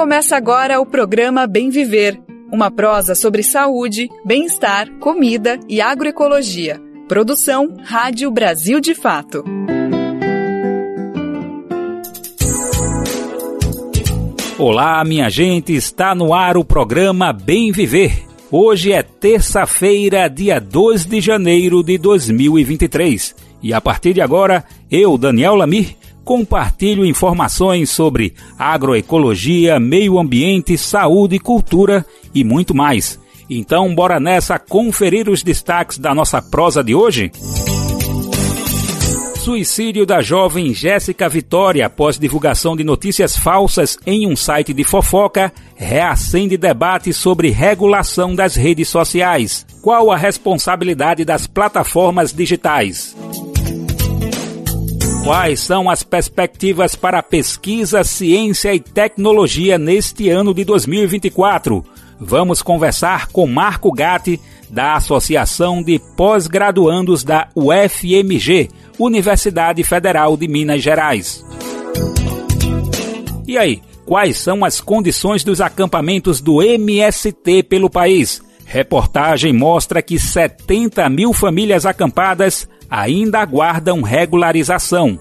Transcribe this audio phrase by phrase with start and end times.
[0.00, 2.18] Começa agora o programa Bem Viver,
[2.50, 6.80] uma prosa sobre saúde, bem-estar, comida e agroecologia.
[7.06, 9.44] Produção Rádio Brasil de Fato.
[14.56, 18.24] Olá, minha gente, está no ar o programa Bem Viver.
[18.50, 23.36] Hoje é terça-feira, dia 2 de janeiro de 2023.
[23.62, 25.94] E a partir de agora, eu, Daniel Lamir,
[26.24, 33.18] compartilho informações sobre agroecologia, meio ambiente, saúde, cultura e muito mais.
[33.48, 37.32] Então, bora nessa conferir os destaques da nossa prosa de hoje?
[39.40, 45.50] Suicídio da jovem Jéssica Vitória após divulgação de notícias falsas em um site de fofoca
[45.74, 49.66] reacende debate sobre regulação das redes sociais.
[49.82, 53.16] Qual a responsabilidade das plataformas digitais?
[55.24, 61.84] Quais são as perspectivas para pesquisa, ciência e tecnologia neste ano de 2024?
[62.18, 70.82] Vamos conversar com Marco Gatti, da Associação de Pós-Graduandos da UFMG, Universidade Federal de Minas
[70.82, 71.44] Gerais.
[73.46, 78.42] E aí, quais são as condições dos acampamentos do MST pelo país?
[78.64, 85.18] Reportagem mostra que 70 mil famílias acampadas ainda aguardam regularização.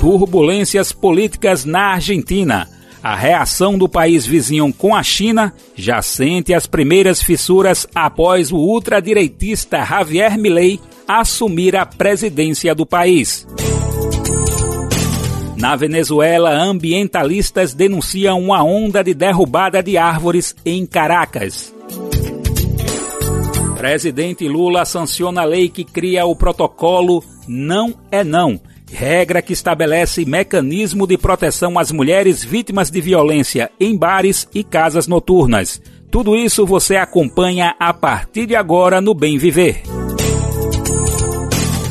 [0.00, 2.66] Turbulências políticas na Argentina.
[3.02, 8.56] A reação do país vizinho com a China já sente as primeiras fissuras após o
[8.56, 13.46] ultradireitista Javier Milei assumir a presidência do país.
[15.56, 21.74] Na Venezuela, ambientalistas denunciam uma onda de derrubada de árvores em Caracas.
[23.80, 28.60] Presidente Lula sanciona a lei que cria o protocolo Não é Não,
[28.92, 35.06] regra que estabelece mecanismo de proteção às mulheres vítimas de violência em bares e casas
[35.06, 35.80] noturnas.
[36.10, 39.82] Tudo isso você acompanha a partir de agora no Bem Viver.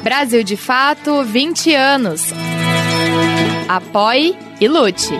[0.04, 2.34] Brasil de Fato 20 anos.
[3.68, 5.14] Apoie e lute.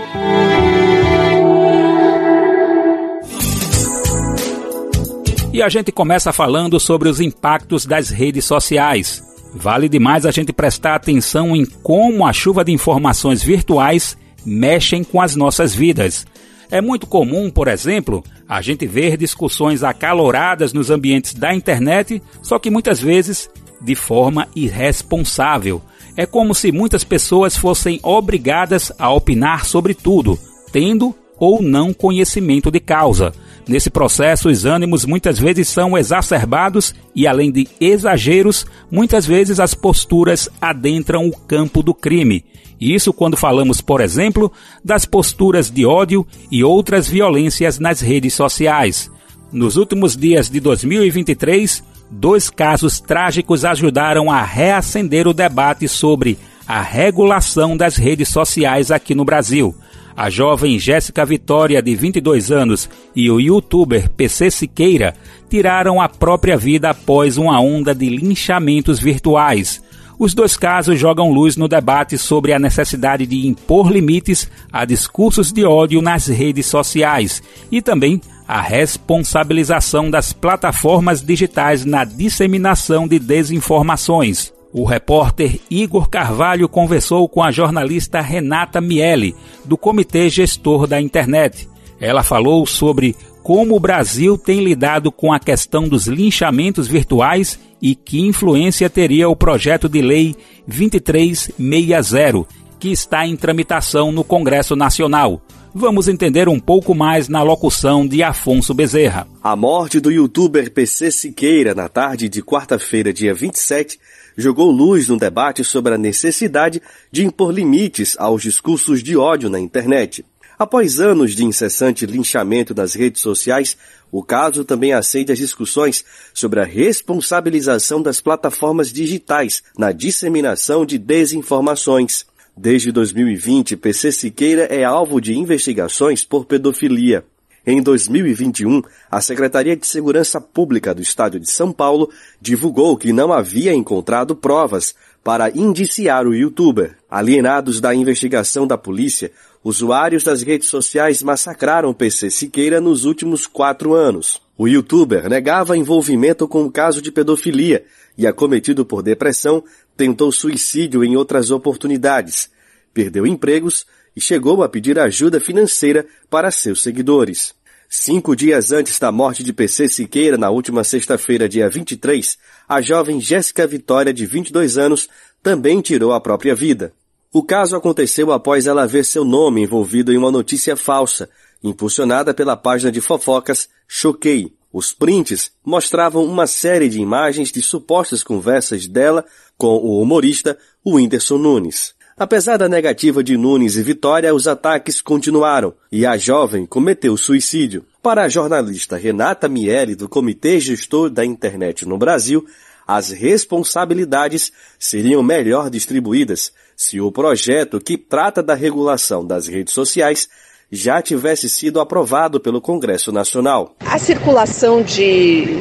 [5.54, 9.24] E a gente começa falando sobre os impactos das redes sociais.
[9.54, 15.22] Vale demais a gente prestar atenção em como a chuva de informações virtuais mexem com
[15.22, 16.26] as nossas vidas.
[16.74, 22.58] É muito comum, por exemplo, a gente ver discussões acaloradas nos ambientes da internet, só
[22.58, 23.48] que muitas vezes
[23.80, 25.84] de forma irresponsável.
[26.18, 30.40] É como se muitas pessoas fossem obrigadas a opinar sobre tudo,
[30.72, 33.34] tendo ou não conhecimento de causa.
[33.68, 39.74] Nesse processo, os ânimos muitas vezes são exacerbados e, além de exageros, muitas vezes as
[39.74, 42.44] posturas adentram o campo do crime.
[42.80, 44.52] Isso quando falamos, por exemplo,
[44.84, 49.10] das posturas de ódio e outras violências nas redes sociais.
[49.52, 56.38] Nos últimos dias de 2023, dois casos trágicos ajudaram a reacender o debate sobre
[56.68, 59.76] a regulação das redes sociais aqui no Brasil.
[60.16, 65.16] A jovem Jéssica Vitória, de 22 anos, e o youtuber PC Siqueira
[65.50, 69.82] tiraram a própria vida após uma onda de linchamentos virtuais.
[70.20, 75.52] Os dois casos jogam luz no debate sobre a necessidade de impor limites a discursos
[75.52, 83.18] de ódio nas redes sociais e também a responsabilização das plataformas digitais na disseminação de
[83.18, 84.54] desinformações.
[84.74, 91.70] O repórter Igor Carvalho conversou com a jornalista Renata Miele, do Comitê Gestor da Internet.
[92.00, 97.94] Ela falou sobre como o Brasil tem lidado com a questão dos linchamentos virtuais e
[97.94, 100.36] que influência teria o projeto de lei
[100.66, 102.48] 2360,
[102.80, 105.40] que está em tramitação no Congresso Nacional.
[105.76, 109.28] Vamos entender um pouco mais na locução de Afonso Bezerra.
[109.44, 114.00] A morte do youtuber PC Siqueira na tarde de quarta-feira, dia 27,
[114.38, 116.82] jogou luz no debate sobre a necessidade
[117.12, 120.26] de impor limites aos discursos de ódio na internet.
[120.58, 123.76] Após anos de incessante linchamento nas redes sociais,
[124.12, 130.98] o caso também acende as discussões sobre a responsabilização das plataformas digitais na disseminação de
[130.98, 132.26] desinformações.
[132.56, 137.26] Desde 2020, PC Siqueira é alvo de investigações por pedofilia.
[137.66, 142.10] Em 2021, a Secretaria de Segurança Pública do Estado de São Paulo
[142.42, 144.94] divulgou que não havia encontrado provas
[145.24, 146.98] para indiciar o youtuber.
[147.10, 149.32] Alienados da investigação da polícia,
[149.64, 154.42] usuários das redes sociais massacraram PC Siqueira nos últimos quatro anos.
[154.58, 157.86] O youtuber negava envolvimento com o caso de pedofilia
[158.18, 159.64] e, acometido por depressão,
[159.96, 162.52] tentou suicídio em outras oportunidades,
[162.94, 167.54] perdeu empregos e chegou a pedir ajuda financeira para seus seguidores.
[167.90, 172.38] Cinco dias antes da morte de PC Siqueira, na última sexta-feira, dia 23,
[172.68, 175.08] a jovem Jéssica Vitória, de 22 anos,
[175.44, 176.92] também tirou a própria vida.
[177.32, 181.30] O caso aconteceu após ela ver seu nome envolvido em uma notícia falsa,
[181.64, 184.54] impulsionada pela página de fofocas Choquei.
[184.72, 189.24] Os prints mostravam uma série de imagens de supostas conversas dela
[189.56, 191.94] com o humorista Whindersson Nunes.
[192.18, 197.84] Apesar da negativa de Nunes e Vitória, os ataques continuaram e a jovem cometeu suicídio.
[198.04, 202.46] Para a jornalista Renata Miele, do Comitê Gestor da Internet no Brasil,
[202.88, 210.30] as responsabilidades seriam melhor distribuídas se o projeto que trata da regulação das redes sociais
[210.72, 213.76] já tivesse sido aprovado pelo Congresso Nacional.
[213.86, 215.60] A circulação de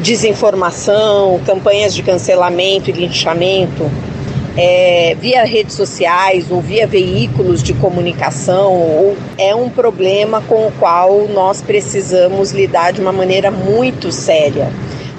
[0.00, 4.07] desinformação, campanhas de cancelamento e linchamento
[4.56, 10.72] é, via redes sociais ou via veículos de comunicação ou, é um problema com o
[10.72, 14.70] qual nós precisamos lidar de uma maneira muito séria,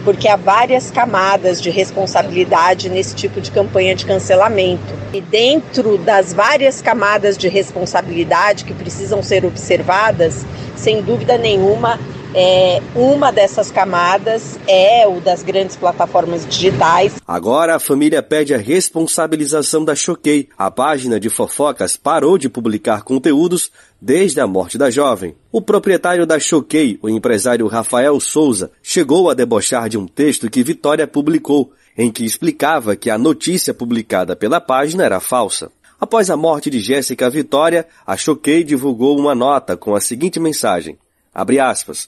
[0.04, 5.00] porque há várias camadas de responsabilidade nesse tipo de campanha de cancelamento.
[5.14, 12.00] E dentro das várias camadas de responsabilidade que precisam ser observadas, sem dúvida nenhuma,
[12.34, 17.16] é, uma dessas camadas é o das grandes plataformas digitais.
[17.28, 20.48] Agora a família pede a responsabilização da Choquei.
[20.58, 25.36] A página de fofocas parou de publicar conteúdos desde a morte da jovem.
[25.52, 30.64] O proprietário da Choquei, o empresário Rafael Souza, chegou a debochar de um texto que
[30.64, 35.72] Vitória publicou, em que explicava que a notícia publicada pela página era falsa.
[36.00, 40.98] Após a morte de Jéssica Vitória, a Choquei divulgou uma nota com a seguinte mensagem:
[41.34, 42.08] Abre aspas.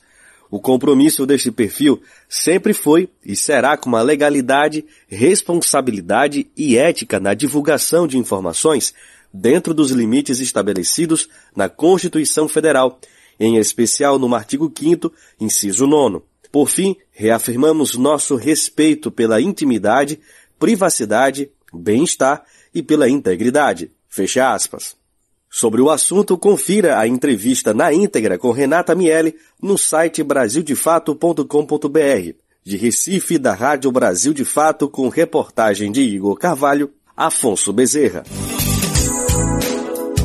[0.52, 7.34] O compromisso deste perfil sempre foi e será com a legalidade, responsabilidade e ética na
[7.34, 8.94] divulgação de informações
[9.34, 13.00] dentro dos limites estabelecidos na Constituição Federal,
[13.40, 16.20] em especial no artigo 5 inciso 9.
[16.52, 20.20] Por fim, reafirmamos nosso respeito pela intimidade,
[20.60, 22.44] privacidade, bem-estar
[22.76, 23.90] e pela integridade.
[24.10, 25.01] Fecha aspas.
[25.54, 32.34] Sobre o assunto, confira a entrevista na íntegra com Renata Miele no site brasildefato.com.br.
[32.64, 38.24] De Recife, da Rádio Brasil de Fato, com reportagem de Igor Carvalho, Afonso Bezerra.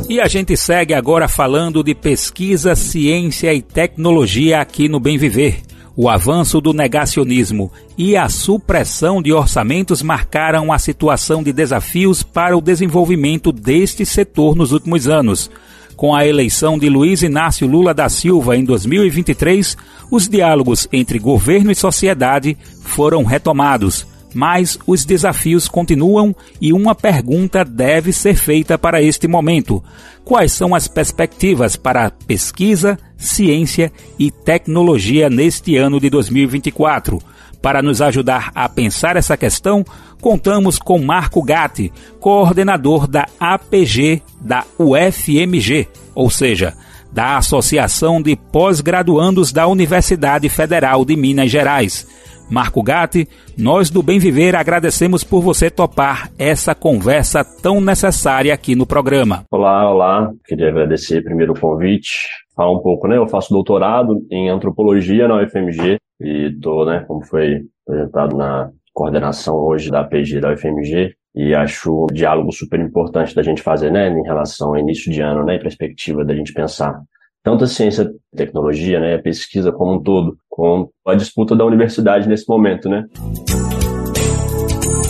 [0.09, 5.61] E a gente segue agora falando de pesquisa, ciência e tecnologia aqui no Bem Viver.
[5.99, 12.55] O avanço do negacionismo e a supressão de orçamentos marcaram a situação de desafios para
[12.55, 15.51] o desenvolvimento deste setor nos últimos anos.
[15.97, 19.75] Com a eleição de Luiz Inácio Lula da Silva em 2023,
[20.11, 24.07] os diálogos entre governo e sociedade foram retomados.
[24.37, 29.83] Mas os desafios continuam e uma pergunta deve ser feita para este momento:
[30.27, 37.19] quais são as perspectivas para pesquisa, ciência e tecnologia neste ano de 2024?
[37.63, 39.83] Para nos ajudar a pensar essa questão,
[40.21, 41.91] contamos com Marco Gatti,
[42.21, 45.89] coordenador da APG da UFMG.
[46.15, 46.75] ou seja,
[47.11, 52.07] da Associação de Pós-Graduandos da Universidade Federal de Minas Gerais.
[52.51, 58.75] Marco Gatti, nós do Bem Viver agradecemos por você topar essa conversa tão necessária aqui
[58.75, 59.45] no programa.
[59.51, 60.33] Olá, olá.
[60.45, 62.29] Queria agradecer primeiro o convite.
[62.55, 63.17] Falar um pouco, né?
[63.17, 69.57] Eu faço doutorado em antropologia na UFMG e estou, né, como foi apresentado na coordenação
[69.57, 74.09] hoje da PG da UFMG, e acho o diálogo super importante da gente fazer, né,
[74.09, 76.99] em relação ao início de ano, né, em perspectiva da gente pensar
[77.47, 81.65] tanto a ciência e tecnologia, né, a pesquisa como um todo, com a disputa da
[81.65, 83.05] universidade nesse momento, né.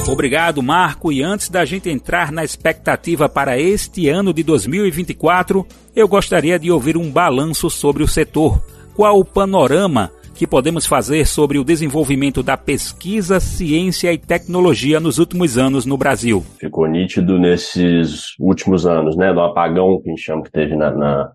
[0.07, 1.11] Obrigado, Marco.
[1.11, 5.66] E antes da gente entrar na expectativa para este ano de 2024,
[5.97, 8.62] eu gostaria de ouvir um balanço sobre o setor.
[8.95, 15.19] Qual o panorama que podemos fazer sobre o desenvolvimento da pesquisa, ciência e tecnologia nos
[15.19, 16.45] últimos anos no Brasil?
[16.61, 20.90] Ficou nítido nesses últimos anos, né, do apagão que a gente chama que teve na,
[20.90, 21.33] na,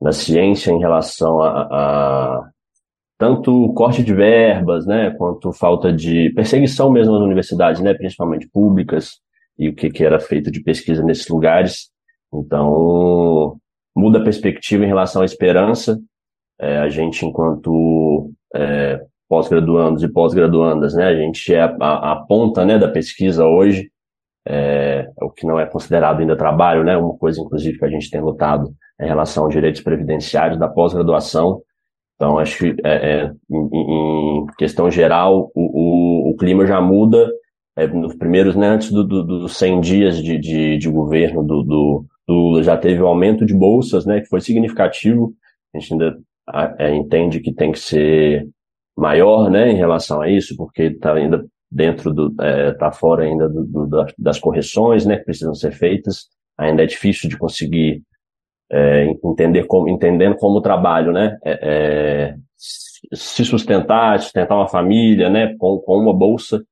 [0.00, 2.50] na ciência em relação a, a
[3.18, 9.20] tanto corte de verbas, né, quanto falta de perseguição mesmo nas universidades, né, principalmente públicas,
[9.58, 11.90] e o que, que era feito de pesquisa nesses lugares.
[12.32, 13.58] Então,
[13.94, 16.00] muda a perspectiva em relação à esperança.
[16.58, 21.06] É, a gente, enquanto é, pós-graduandos e pós-graduandas, né?
[21.06, 23.90] A gente é a, a, a, ponta, né, da pesquisa hoje,
[24.46, 26.96] é, o que não é considerado ainda trabalho, né?
[26.96, 31.62] Uma coisa, inclusive, que a gente tem lutado em relação aos direitos previdenciários da pós-graduação.
[32.14, 37.30] Então, acho que é, é em, em, questão geral, o, o, o clima já muda.
[37.76, 41.62] É, nos primeiros, né, antes dos do, do 100 dias de, de, de governo do,
[41.62, 45.32] do, do já teve um aumento de bolsas, né, que foi significativo.
[45.74, 46.18] A gente ainda
[46.78, 48.46] é, entende que tem que ser
[48.96, 53.24] maior, né, em relação a isso, porque está ainda dentro do, está é, tá fora
[53.24, 56.26] ainda do, do, das correções, né, que precisam ser feitas.
[56.58, 58.02] Ainda é difícil de conseguir
[58.70, 62.34] é, entender como, entendendo como o trabalho, né, é, é
[63.12, 66.62] se sustentar, sustentar uma família, né, com, com uma bolsa.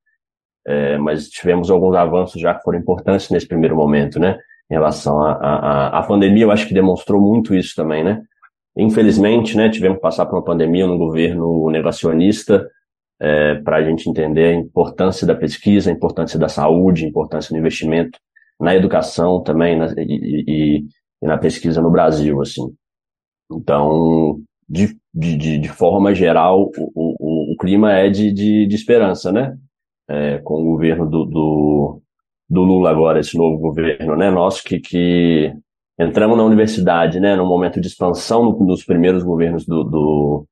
[0.67, 4.39] É, mas tivemos alguns avanços já que foram importantes nesse primeiro momento, né,
[4.71, 6.45] em relação à a, a, a, pandemia.
[6.45, 8.21] Eu acho que demonstrou muito isso também, né.
[8.77, 12.69] Infelizmente, né, tivemos que passar por uma pandemia no governo negacionista
[13.21, 17.53] é, para a gente entender a importância da pesquisa, a importância da saúde, a importância
[17.53, 18.19] do investimento
[18.61, 20.85] na educação também na, e, e,
[21.23, 22.75] e, na pesquisa no Brasil, assim.
[23.51, 29.33] Então, de, de, de forma geral, o, o, o clima é de, de, de esperança,
[29.33, 29.57] né?
[30.09, 32.03] É, com o governo do, do,
[32.49, 34.31] do Lula agora, esse novo governo, né?
[34.31, 35.53] Nosso que, que
[35.99, 40.47] entramos na universidade, né, num momento de expansão nos primeiros governos do, do,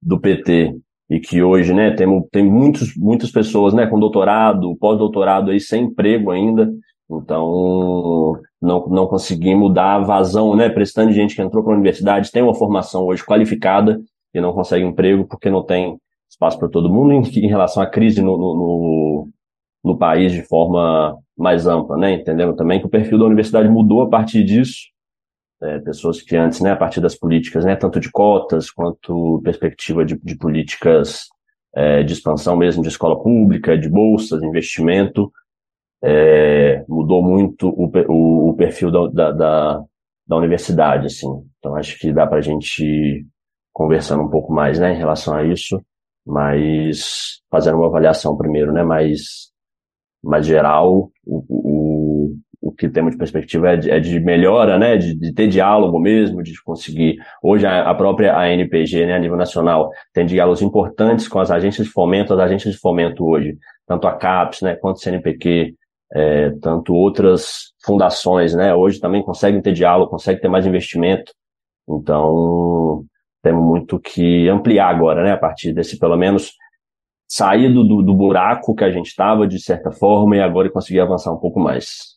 [0.00, 0.78] do PT
[1.10, 5.84] e que hoje, né, tem, tem muitos, muitas pessoas, né, com doutorado, pós-doutorado aí sem
[5.84, 6.72] emprego ainda,
[7.10, 12.42] então não, não conseguimos dar vazão, né, prestando gente que entrou para a universidade, tem
[12.42, 14.00] uma formação hoje qualificada
[14.32, 17.86] e não consegue emprego porque não tem espaço para todo mundo em, em relação à
[17.86, 19.28] crise no, no, no,
[19.84, 22.12] no país de forma mais ampla, né?
[22.12, 24.92] Entendendo também que o perfil da universidade mudou a partir disso.
[25.62, 30.04] É, pessoas que antes, né, a partir das políticas, né, tanto de cotas quanto perspectiva
[30.04, 31.28] de, de políticas
[31.74, 35.32] é, de expansão mesmo de escola pública, de bolsas, investimento,
[36.04, 39.84] é, mudou muito o, o, o perfil da, da, da,
[40.26, 41.28] da, universidade, assim.
[41.58, 43.26] Então acho que dá para a gente
[43.72, 45.82] conversando um pouco mais, né, em relação a isso,
[46.26, 49.52] mas fazendo uma avaliação primeiro, né, mais
[50.22, 54.96] mais geral, o, o, o que temos de perspectiva é de, é de melhora, né,
[54.96, 57.16] de, de, ter diálogo mesmo, de conseguir.
[57.42, 61.86] Hoje a, a própria ANPG, né, a nível nacional, tem diálogos importantes com as agências
[61.86, 65.74] de fomento, as agências de fomento hoje, tanto a CAPES, né, quanto o CNPq,
[66.12, 71.32] é, tanto outras fundações, né, hoje também conseguem ter diálogo, conseguem ter mais investimento.
[71.88, 73.04] Então,
[73.42, 76.52] temos muito que ampliar agora, né, a partir desse, pelo menos,
[77.28, 81.32] sair do, do buraco que a gente estava, de certa forma, e agora conseguir avançar
[81.32, 82.14] um pouco mais.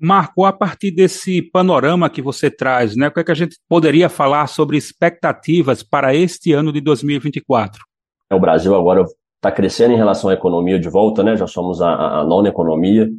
[0.00, 3.56] Marco, a partir desse panorama que você traz, né, o que, é que a gente
[3.68, 7.80] poderia falar sobre expectativas para este ano de 2024?
[8.30, 9.04] É, o Brasil agora
[9.42, 11.36] está crescendo em relação à economia de volta, né?
[11.36, 13.10] Já somos a, a nona economia,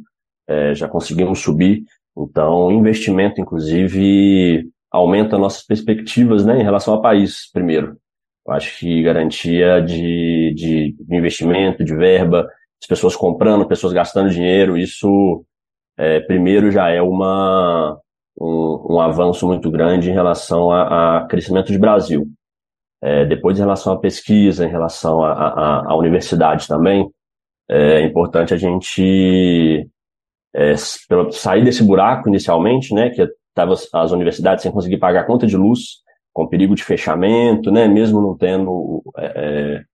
[0.48, 1.84] é, já conseguimos subir.
[2.16, 7.98] Então, investimento, inclusive, aumenta nossas perspectivas, né, em relação ao país, primeiro.
[8.46, 12.46] Eu acho que garantia de, de investimento, de verba,
[12.80, 15.44] as pessoas comprando, pessoas gastando dinheiro, isso
[15.98, 17.98] é, primeiro já é uma,
[18.40, 22.28] um, um, avanço muito grande em relação a, crescimento de Brasil.
[23.06, 27.06] É, depois, em relação à pesquisa, em relação à universidade também,
[27.68, 29.86] é importante a gente
[30.54, 30.74] é,
[31.30, 35.56] sair desse buraco inicialmente, né, que tava as universidades sem conseguir pagar a conta de
[35.56, 37.86] luz, com perigo de fechamento, né?
[37.86, 39.84] Mesmo não tendo é,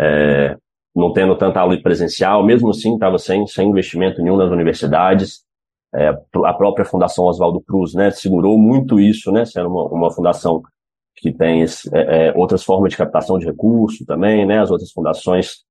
[0.00, 0.56] é,
[0.94, 5.42] não tendo tanta aula presencial, mesmo assim estava sem, sem investimento nenhum nas universidades.
[5.94, 10.62] É, a própria Fundação Oswaldo Cruz, né, segurou muito isso, né, sendo uma, uma fundação
[11.16, 14.90] que tem esse, é, é outras formas de captação de recursos também, né, as outras
[14.90, 15.64] fundações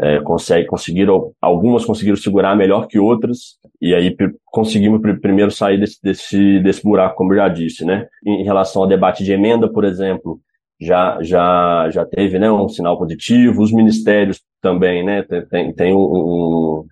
[0.00, 0.18] é,
[0.66, 6.82] conseguiram, algumas conseguiram segurar melhor que outras, e aí conseguimos primeiro sair desse, desse, desse
[6.82, 8.06] buraco, como eu já disse, né?
[8.24, 10.40] Em relação ao debate de emenda, por exemplo,
[10.80, 15.98] já, já, já teve né, um sinal positivo, os ministérios também, né, tem, tem um,
[15.98, 16.86] um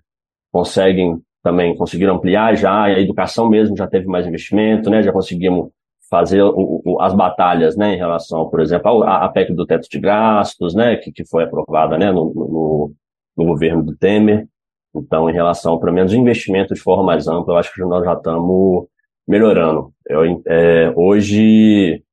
[0.51, 5.69] conseguem também conseguiram ampliar já, a educação mesmo já teve mais investimento, né, já conseguimos
[6.09, 9.99] fazer o, o, as batalhas, né, em relação, por exemplo, à, PEC do teto de
[9.99, 12.93] gastos, né, que, que foi aprovada, né, no, no,
[13.37, 14.47] no governo do Temer.
[14.95, 18.13] Então, em relação, pelo menos, investimento de forma mais ampla, eu acho que nós já
[18.13, 18.87] estamos
[19.27, 19.93] melhorando.
[20.07, 22.03] Eu, é, hoje,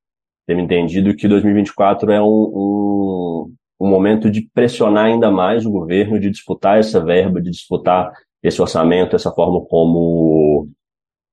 [0.46, 6.20] temos entendido que 2024 é um, um, um momento de pressionar ainda mais o governo,
[6.20, 8.12] de disputar essa verba, de disputar
[8.42, 10.68] esse orçamento, essa forma como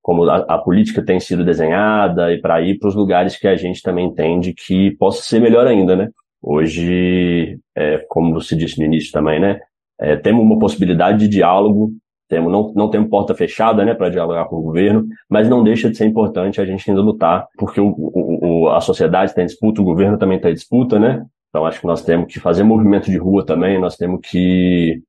[0.03, 3.55] como a, a, política tem sido desenhada e para ir para os lugares que a
[3.55, 6.09] gente também entende que possa ser melhor ainda, né?
[6.41, 9.61] Hoje, é, como você disse no início também, né?
[9.99, 11.93] É, temos uma possibilidade de diálogo,
[12.27, 15.89] temos, não, não temos porta fechada, né, para dialogar com o governo, mas não deixa
[15.89, 19.81] de ser importante a gente ainda lutar, porque o, o, a sociedade está em disputa,
[19.81, 21.23] o governo também está em disputa, né?
[21.49, 25.01] Então acho que nós temos que fazer movimento de rua também, nós temos que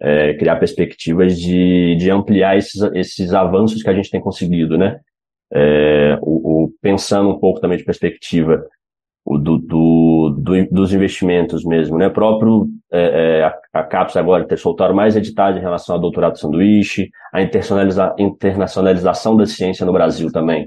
[0.00, 5.00] é, criar perspectivas de, de ampliar esses, esses avanços que a gente tem conseguido, né?
[5.52, 8.62] É, o, o, pensando um pouco também de perspectiva
[9.26, 12.08] do, do, do, dos investimentos mesmo, né?
[12.08, 17.10] Próprio é, é a, a agora ter soltado mais editais em relação ao doutorado sanduíche,
[17.32, 20.66] a internacionaliza, internacionalização da ciência no Brasil também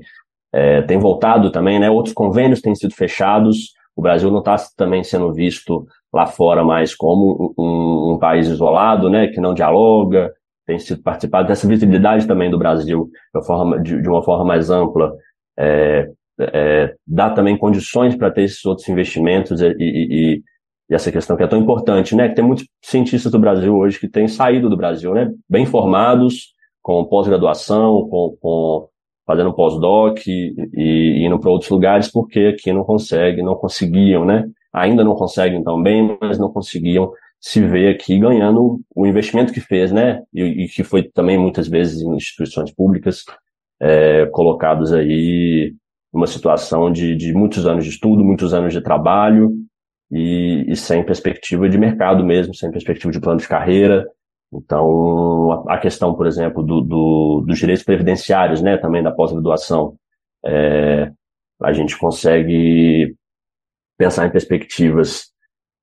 [0.54, 1.90] é, tem voltado também, né?
[1.90, 6.94] Outros convênios têm sido fechados, o Brasil não está também sendo visto lá fora mais
[6.94, 10.32] como um, um, país isolado, né, que não dialoga,
[10.66, 14.70] tem sido participado dessa visibilidade também do Brasil de, forma, de, de uma forma mais
[14.70, 15.14] ampla,
[15.58, 20.44] é, é, dá também condições para ter esses outros investimentos e, e, e,
[20.94, 24.10] essa questão que é tão importante, né, que tem muitos cientistas do Brasil hoje que
[24.10, 28.90] têm saído do Brasil, né, bem formados, com pós-graduação, com, com
[29.26, 34.46] fazendo pós-doc e, e, indo para outros lugares porque aqui não consegue, não conseguiam, né?
[34.74, 39.60] Ainda não conseguem tão bem, mas não conseguiam se ver aqui ganhando o investimento que
[39.60, 40.22] fez, né?
[40.34, 43.26] E, e que foi também muitas vezes em instituições públicas
[43.80, 45.74] é, colocados aí
[46.14, 49.54] numa situação de, de muitos anos de estudo, muitos anos de trabalho
[50.12, 54.06] e, e sem perspectiva de mercado mesmo, sem perspectiva de plano de carreira,
[54.54, 59.96] então, a questão, por exemplo, do, do, dos direitos previdenciários, né, também da pós-graduação,
[60.46, 61.10] é,
[61.62, 63.16] a gente consegue
[64.02, 65.26] pensar em perspectivas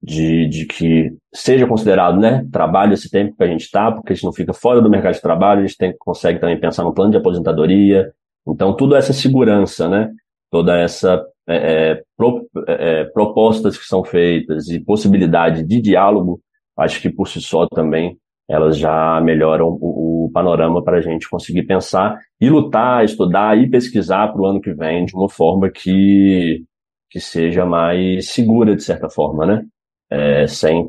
[0.03, 4.15] de, de que seja considerado, né, trabalho esse tempo que a gente está, porque a
[4.17, 6.93] gente não fica fora do mercado de trabalho, a gente tem, consegue também pensar no
[6.93, 8.11] plano de aposentadoria.
[8.47, 10.11] Então, toda essa segurança, né,
[10.51, 16.41] toda essa é, é pro, é, é, propostas que são feitas e possibilidade de diálogo,
[16.77, 21.29] acho que por si só também elas já melhoram o, o panorama para a gente
[21.29, 25.71] conseguir pensar e lutar, estudar e pesquisar para o ano que vem de uma forma
[25.71, 26.65] que,
[27.11, 29.65] que seja mais segura, de certa forma, né?
[30.11, 30.89] É, sem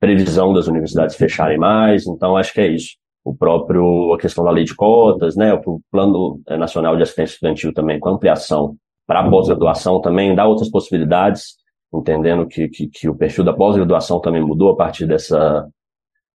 [0.00, 2.06] previsão das universidades fecharem mais.
[2.06, 2.96] Então, acho que é isso.
[3.24, 5.54] O próprio, a questão da lei de cotas, né?
[5.54, 10.70] O Plano Nacional de Assistência Estudantil também, com ampliação para a pós-graduação também, dá outras
[10.70, 11.56] possibilidades,
[11.92, 15.66] entendendo que, que, que o perfil da pós-graduação também mudou a partir dessa,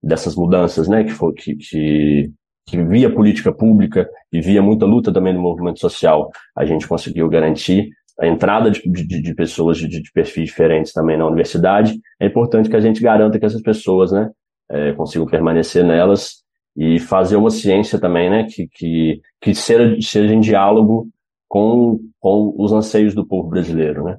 [0.02, 2.32] dessas mudanças, né, que, foi, que, que,
[2.66, 7.28] que via política pública e via muita luta também no movimento social, a gente conseguiu
[7.28, 7.90] garantir
[8.20, 12.00] a entrada de, de, de pessoas de, de, perfis diferentes também na universidade.
[12.20, 14.30] É importante que a gente garanta que essas pessoas, né,
[14.70, 16.44] é, consigam permanecer nelas
[16.76, 21.08] e fazer uma ciência também, né, que, que, que seja, seja em diálogo
[21.48, 24.18] com, com os anseios do povo brasileiro, né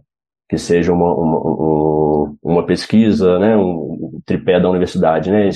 [0.51, 5.49] que seja uma, uma, uma pesquisa, né, um tripé da universidade, né,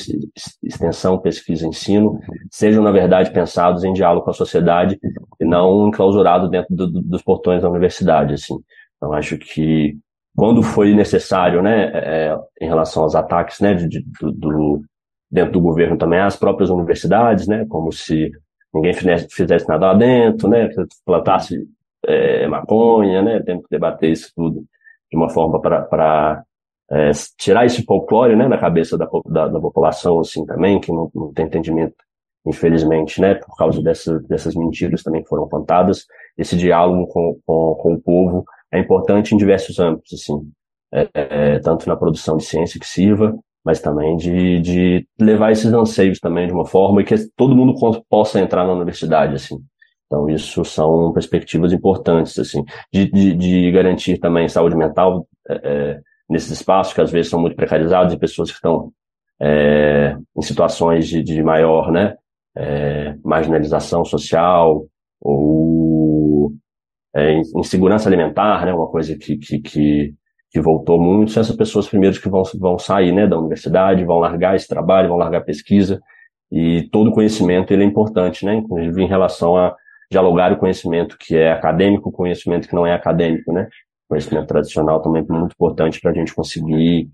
[0.63, 4.97] extensão, pesquisa, ensino, sejam, na verdade, pensados em diálogo com a sociedade
[5.41, 8.55] e não enclausurados dentro do, dos portões da universidade, assim.
[8.97, 9.99] Então, acho que
[10.37, 14.81] quando foi necessário, né, é, é em relação aos ataques, né, de, de, do,
[15.29, 18.31] dentro do governo também, as próprias universidades, né, como se
[18.73, 18.95] ninguém
[19.29, 20.69] fizesse, nada lá dentro, né,
[21.05, 21.67] plantasse
[22.07, 24.65] é, maconha, né, temos que debater isso tudo
[25.15, 26.45] de uma forma para
[26.91, 31.11] é, tirar esse folclore né, da cabeça da, da, da, população assim também, que não,
[31.15, 31.95] não tem entendimento
[32.47, 36.05] infelizmente, né, por causa dessa, dessas mentiras também que foram contadas.
[36.37, 40.51] Esse diálogo com, com, com o povo é importante em diversos âmbitos, assim,
[40.93, 45.73] é, é, tanto na produção de ciência que sirva, mas também de, de levar esses
[45.73, 47.75] anseios também de uma forma que todo mundo
[48.11, 49.57] possa entrar na universidade, assim.
[50.07, 52.63] Então, isso são perspectivas importantes, assim,
[52.93, 57.57] de, de, de garantir também saúde mental é, nesses espaços que às vezes são muito
[57.57, 58.93] precarizados e pessoas que estão
[59.41, 62.15] é, em situações de, de maior, né,
[62.57, 64.87] é, marginalização social
[65.21, 66.53] ou
[67.57, 70.15] insegurança alimentar, né, uma coisa que, que, que
[70.55, 74.21] que voltou muito, são essas pessoas primeiros que vão, vão sair né, da universidade, vão
[74.21, 76.01] largar esse trabalho, vão largar a pesquisa,
[76.49, 79.75] e todo conhecimento ele é importante, né, inclusive em relação a
[80.11, 83.69] dialogar o conhecimento que é acadêmico, o conhecimento que não é acadêmico, né,
[84.09, 87.09] conhecimento tradicional também é muito importante para a gente conseguir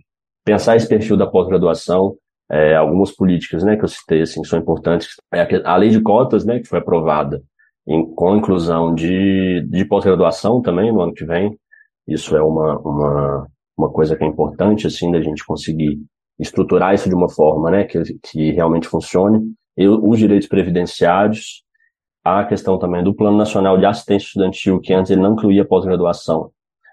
[0.45, 2.17] pensar esse perfil da pós-graduação,
[2.51, 6.45] é, algumas políticas, né, que eu citei, assim, são importantes, é a lei de cotas,
[6.45, 7.43] né, que foi aprovada
[7.87, 11.57] em, com inclusão de, de pós-graduação também no ano que vem,
[12.07, 13.47] isso é uma, uma,
[13.79, 15.99] uma coisa que é importante, assim, da gente conseguir
[16.39, 19.53] estruturar isso de uma forma, né, que, que realmente funcione.
[19.77, 21.63] E os direitos previdenciários,
[22.25, 26.51] a questão também do Plano Nacional de Assistência Estudantil, que antes ele não incluía pós-graduação,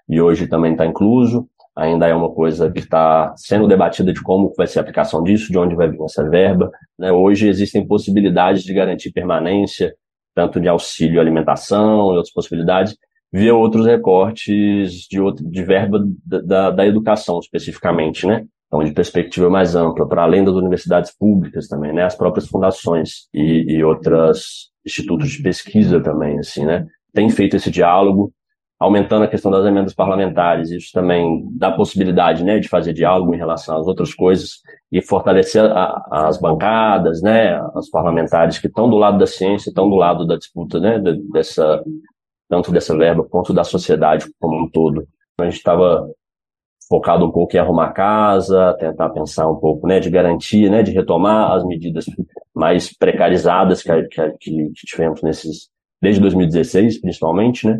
[0.08, 4.52] e hoje também está incluso, ainda é uma coisa que está sendo debatida de como
[4.56, 6.72] vai ser a aplicação disso, de onde vai vir essa verba.
[6.98, 7.12] Né?
[7.12, 9.94] Hoje existem possibilidades de garantir permanência,
[10.34, 12.96] tanto de auxílio alimentação e outras possibilidades,
[13.32, 18.44] via outros recortes de, outro, de verba da, da, da educação especificamente, né?
[18.66, 22.04] Então, de perspectiva mais ampla, para além das universidades públicas também, né?
[22.04, 26.86] As próprias fundações e, e outros institutos de pesquisa também, assim, né?
[27.12, 28.32] Tem feito esse diálogo,
[28.78, 33.38] aumentando a questão das emendas parlamentares, isso também dá possibilidade, né, de fazer diálogo em
[33.38, 34.60] relação às outras coisas
[34.92, 39.90] e fortalecer a, as bancadas, né, os parlamentares que estão do lado da ciência, estão
[39.90, 41.00] do lado da disputa, né,
[41.32, 41.82] dessa
[42.48, 45.06] tanto dessa verba quanto da sociedade como um todo.
[45.38, 46.08] A gente estava
[46.88, 50.92] focado um pouco em arrumar casa, tentar pensar um pouco, né, de garantia, né, de
[50.92, 52.06] retomar as medidas
[52.58, 55.68] mais precarizadas que, que, que tivemos nesses,
[56.02, 57.78] desde 2016, principalmente, né,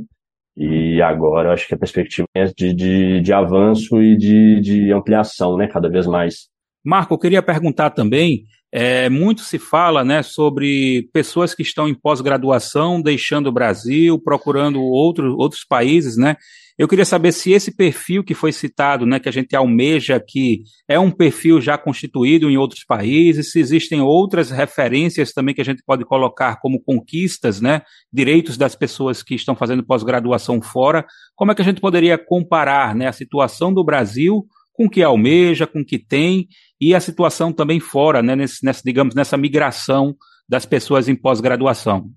[0.57, 5.57] e agora acho que a perspectiva é de, de, de avanço e de, de ampliação,
[5.57, 6.49] né, cada vez mais.
[6.85, 11.95] Marco, eu queria perguntar também é, muito se fala né, sobre pessoas que estão em
[11.95, 16.37] pós-graduação, deixando o Brasil, procurando outro, outros países, né?
[16.79, 20.63] Eu queria saber se esse perfil que foi citado, né, que a gente almeja aqui,
[20.87, 25.65] é um perfil já constituído em outros países, se existem outras referências também que a
[25.65, 31.05] gente pode colocar como conquistas, né, direitos das pessoas que estão fazendo pós-graduação fora.
[31.35, 35.03] Como é que a gente poderia comparar, né, a situação do Brasil com o que
[35.03, 36.47] almeja, com o que tem
[36.81, 40.15] e a situação também fora, né, nesse, nessa, digamos, nessa migração
[40.49, 42.09] das pessoas em pós-graduação.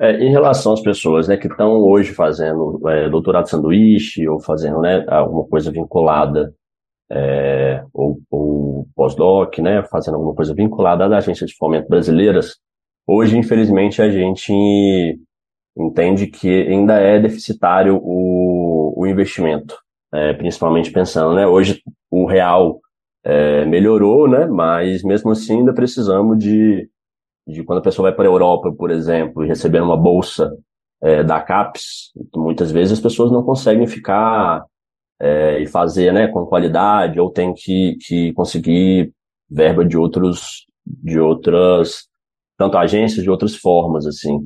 [0.00, 4.80] É, em relação às pessoas né, que estão hoje fazendo é, doutorado sanduíche ou fazendo
[4.80, 6.54] né, alguma coisa vinculada
[7.10, 12.56] é, ou, ou pós-doc, né, fazendo alguma coisa vinculada às agências de fomento brasileiras,
[13.06, 15.20] hoje, infelizmente, a gente
[15.76, 19.76] entende que ainda é deficitário o, o investimento,
[20.14, 22.80] é, principalmente pensando, né, hoje o real
[23.24, 24.46] é, melhorou, né?
[24.46, 26.88] Mas mesmo assim ainda precisamos de,
[27.50, 30.52] de quando a pessoa vai para a Europa, por exemplo, e receber uma bolsa
[31.02, 34.64] é, da CAPES, muitas vezes as pessoas não conseguem ficar
[35.20, 39.12] é, e fazer, né, com qualidade, ou tem que, que conseguir
[39.48, 42.08] verba de outros, de outras,
[42.56, 44.40] tanto agências, de outras formas, assim,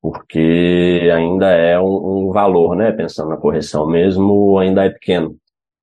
[0.00, 5.36] porque ainda é um, um valor, né, pensando na correção mesmo, ainda é pequeno,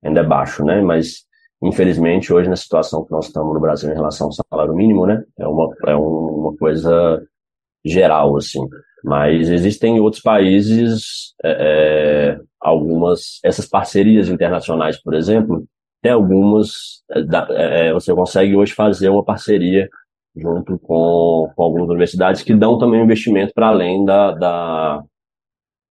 [0.04, 1.27] ainda é baixo, né, mas
[1.62, 5.24] Infelizmente, hoje, na situação que nós estamos no Brasil em relação ao salário mínimo, né,
[5.40, 7.22] é uma, é uma coisa
[7.84, 8.60] geral, assim.
[9.04, 15.66] Mas existem em outros países é, é algumas, essas parcerias internacionais, por exemplo,
[16.02, 19.90] tem algumas, é, é, você consegue hoje fazer uma parceria
[20.36, 25.04] junto com, com algumas universidades que dão também investimento para além da, da,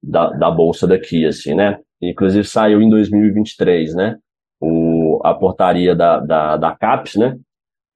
[0.03, 1.79] da, da bolsa daqui, assim, né?
[2.01, 4.17] Inclusive saiu em 2023, né?
[5.29, 7.37] A portaria da, da, da CAPES, né,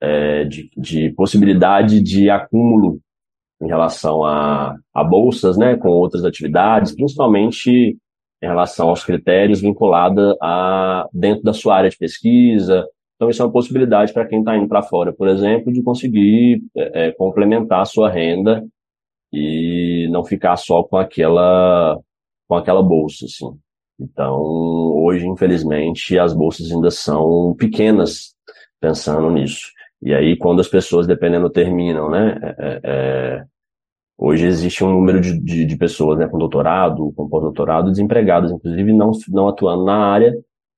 [0.02, 3.00] é, de, de possibilidade de acúmulo
[3.62, 7.98] em relação a, a bolsas, né, com outras atividades, principalmente
[8.42, 12.88] em relação aos critérios vinculados a dentro da sua área de pesquisa.
[13.16, 16.64] Então, isso é uma possibilidade para quem está indo para fora, por exemplo, de conseguir
[16.76, 18.66] é, é, complementar a sua renda
[19.34, 22.00] e não ficar só com aquela
[22.48, 23.60] com aquela bolsa, assim.
[24.00, 28.34] Então, hoje, infelizmente, as bolsas ainda são pequenas
[28.80, 29.68] pensando nisso.
[30.02, 32.40] E aí, quando as pessoas, dependendo, terminam, né?
[32.42, 33.44] É, é, é
[34.20, 38.92] hoje existe um número de, de, de pessoas né, com doutorado, com pós-doutorado, desempregadas, inclusive
[38.92, 40.36] não, não atuando na área,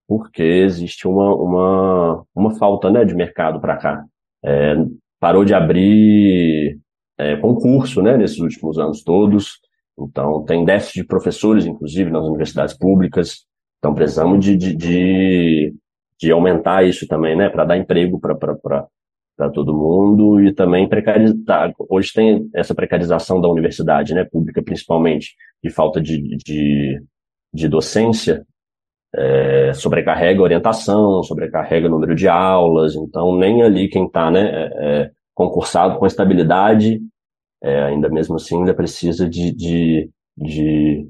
[0.08, 4.06] porque existe uma, uma, uma falta né, de mercado para cá.
[4.44, 4.76] É,
[5.20, 6.80] parou de abrir
[7.18, 9.60] é, concurso né, nesses últimos anos todos,
[10.00, 13.46] então tem déficit de professores, inclusive, nas universidades públicas,
[13.80, 15.76] então precisamos de, de, de,
[16.20, 21.72] de aumentar isso também, né, para dar emprego para todo mundo e também precarizar.
[21.90, 27.02] Hoje tem essa precarização da universidade, né, pública principalmente, de falta de, de,
[27.54, 28.46] de docência,
[29.14, 34.50] é, sobrecarrega a orientação, sobrecarrega o número de aulas, então nem ali quem está né,
[34.50, 37.02] é, é, concursado com estabilidade,
[37.62, 41.08] é, ainda mesmo assim, ainda precisa de, de, de,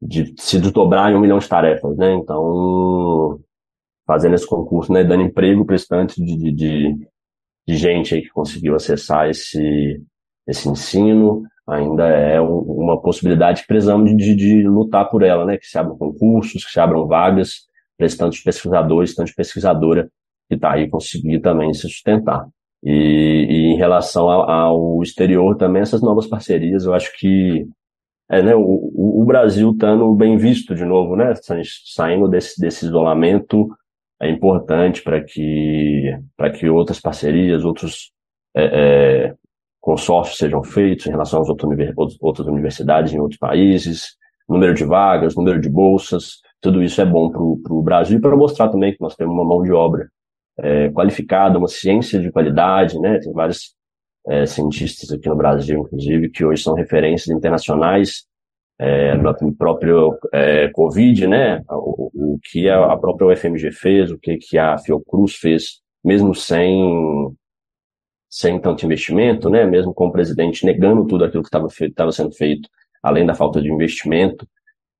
[0.00, 2.14] de se desdobrar em um milhão de tarefas, né?
[2.14, 3.40] Então,
[4.06, 7.08] fazendo esse concurso, né, dando emprego para esse tanto de, de,
[7.66, 10.00] de gente aí que conseguiu acessar esse,
[10.46, 15.58] esse ensino, ainda é uma possibilidade que precisamos de, de, lutar por ela, né?
[15.58, 19.34] Que se abram concursos, que se abram vagas para esse tanto de pesquisadores, tanto de
[19.34, 20.08] pesquisadora
[20.48, 22.46] que está aí conseguir também se sustentar.
[22.88, 27.66] E, e em relação ao, ao, exterior também, essas novas parcerias, eu acho que
[28.30, 31.32] é, né, o, o Brasil estando bem visto de novo, né?
[31.84, 33.68] Saindo desse, desse isolamento,
[34.22, 38.12] é importante para que, para que outras parcerias, outros
[38.54, 39.34] é, é,
[39.80, 44.16] consórcios sejam feitos em relação às outras universidades em outros países,
[44.48, 48.36] número de vagas, número de bolsas, tudo isso é bom para o Brasil e para
[48.36, 50.08] mostrar também que nós temos uma mão de obra
[50.58, 53.18] é, qualificada, uma ciência de qualidade, né?
[53.18, 53.74] Tem vários
[54.26, 58.24] é, cientistas aqui no Brasil, inclusive, que hoje são referências internacionais
[58.78, 61.62] é, no próprio é, Covid, né?
[61.70, 67.34] O, o, que a própria UFMG fez, o que, que a Fiocruz fez, mesmo sem
[68.28, 69.64] sem tanto investimento, né?
[69.64, 71.48] Mesmo com o presidente negando tudo aquilo que
[71.82, 72.68] estava sendo feito,
[73.02, 74.46] além da falta de investimento,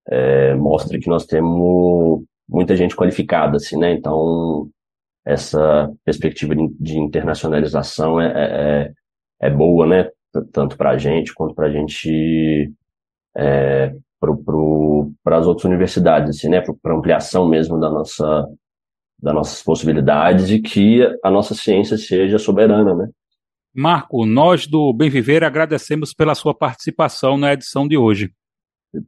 [0.08, 3.92] é, mostra que nós temos muita gente qualificada, assim, né?
[3.92, 4.70] Então,
[5.26, 8.92] essa perspectiva de internacionalização é, é,
[9.48, 10.08] é boa, né?
[10.52, 12.72] Tanto para a gente quanto para a gente
[13.36, 13.92] é,
[15.24, 16.62] para as outras universidades, assim, né?
[16.80, 18.46] Para ampliação mesmo da nossa
[19.18, 23.08] das nossas possibilidades e que a nossa ciência seja soberana, né?
[23.74, 28.30] Marco, nós do Bem Viver agradecemos pela sua participação na edição de hoje.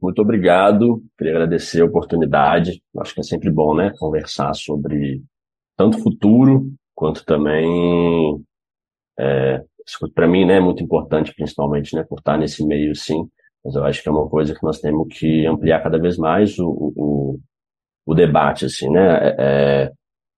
[0.01, 2.81] Muito obrigado, queria agradecer a oportunidade.
[2.99, 5.18] Acho que é sempre bom, né, conversar sobre
[5.79, 8.43] tanto futuro quanto também
[9.17, 9.63] é,
[10.13, 13.25] para mim, né, é muito importante, principalmente, né, por estar nesse meio, sim.
[13.63, 16.59] Mas eu acho que é uma coisa que nós temos que ampliar cada vez mais
[16.59, 17.39] o, o,
[18.05, 19.35] o debate, assim, né?
[19.39, 19.91] É,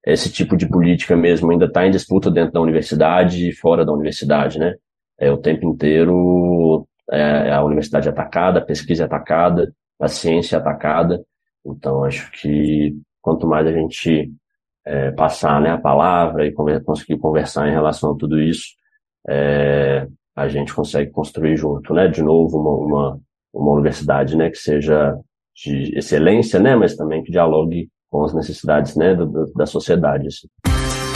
[0.05, 3.85] é esse tipo de política mesmo ainda está em disputa dentro da universidade e fora
[3.85, 4.75] da universidade, né?
[5.19, 10.59] É o tempo inteiro é, a universidade atacada, a pesquisa é atacada, a ciência é
[10.59, 11.23] atacada.
[11.65, 14.31] Então acho que quanto mais a gente
[14.85, 18.69] é, passar né, a palavra e conseguir conversar em relação a tudo isso,
[19.29, 22.07] é, a gente consegue construir junto, né?
[22.07, 23.19] De novo uma, uma,
[23.53, 25.15] uma universidade, né, que seja
[25.55, 30.27] de excelência, né, mas também que dialogue com as necessidades né, do, da sociedade.
[30.27, 30.47] Assim.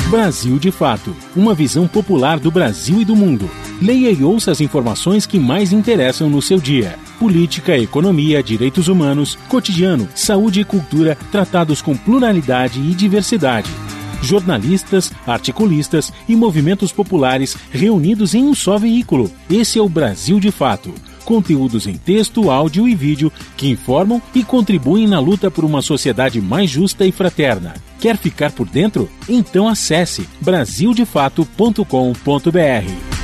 [0.09, 3.49] Brasil de Fato uma visão popular do Brasil e do mundo.
[3.81, 9.35] Leia e ouça as informações que mais interessam no seu dia: política, economia, direitos humanos,
[9.49, 13.69] cotidiano, saúde e cultura tratados com pluralidade e diversidade.
[14.21, 19.31] Jornalistas, articulistas e movimentos populares reunidos em um só veículo.
[19.49, 20.93] Esse é o Brasil de Fato
[21.25, 26.39] conteúdos em texto, áudio e vídeo que informam e contribuem na luta por uma sociedade
[26.39, 27.73] mais justa e fraterna.
[27.99, 29.09] Quer ficar por dentro?
[29.27, 33.15] Então acesse brasildefato.com.br.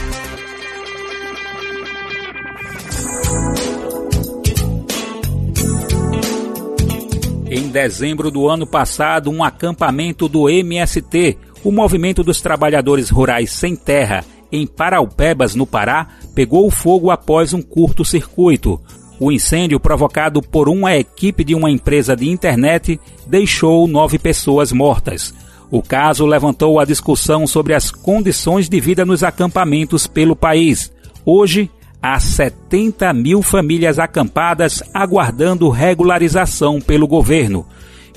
[7.53, 13.75] Em dezembro do ano passado, um acampamento do MST, o Movimento dos Trabalhadores Rurais Sem
[13.75, 18.79] Terra, em Paraupebas, no Pará, pegou fogo após um curto-circuito.
[19.19, 25.33] O incêndio, provocado por uma equipe de uma empresa de internet, deixou nove pessoas mortas.
[25.69, 30.91] O caso levantou a discussão sobre as condições de vida nos acampamentos pelo país.
[31.25, 31.69] Hoje,
[32.01, 37.65] há 70 mil famílias acampadas aguardando regularização pelo governo.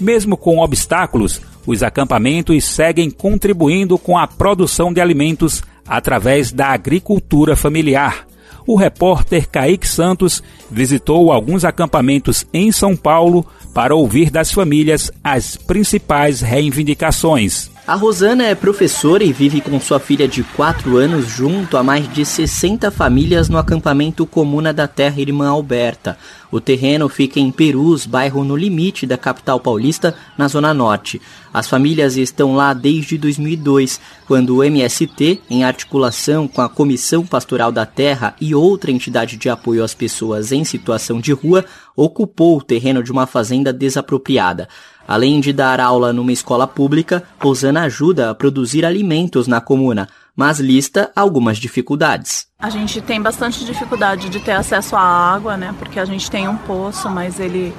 [0.00, 7.56] Mesmo com obstáculos, os acampamentos seguem contribuindo com a produção de alimentos através da agricultura
[7.56, 8.26] familiar.
[8.66, 15.56] O repórter Kaique Santos visitou alguns acampamentos em São Paulo para ouvir das famílias as
[15.56, 17.73] principais reivindicações.
[17.86, 22.10] A Rosana é professora e vive com sua filha de 4 anos junto a mais
[22.10, 26.16] de 60 famílias no acampamento Comuna da Terra Irmã Alberta.
[26.50, 31.20] O terreno fica em Perus, bairro no limite da capital paulista, na Zona Norte.
[31.52, 37.70] As famílias estão lá desde 2002, quando o MST, em articulação com a Comissão Pastoral
[37.70, 42.62] da Terra e outra entidade de apoio às pessoas em situação de rua, ocupou o
[42.62, 44.68] terreno de uma fazenda desapropriada.
[45.06, 50.58] Além de dar aula numa escola pública, Rosana ajuda a produzir alimentos na comuna, mas
[50.58, 52.46] lista algumas dificuldades.
[52.58, 55.74] A gente tem bastante dificuldade de ter acesso à água, né?
[55.78, 57.74] Porque a gente tem um poço, mas ele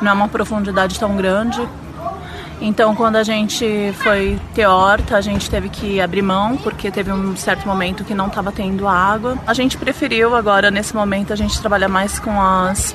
[0.00, 1.60] não é uma profundidade tão grande.
[2.60, 7.12] Então, quando a gente foi ter horta, a gente teve que abrir mão, porque teve
[7.12, 9.38] um certo momento que não estava tendo água.
[9.46, 12.94] A gente preferiu agora, nesse momento, a gente trabalhar mais com as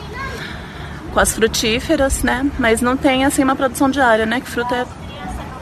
[1.14, 2.50] com as frutíferas, né?
[2.58, 4.42] Mas não tem assim uma produção diária, né?
[4.42, 4.88] Que fruta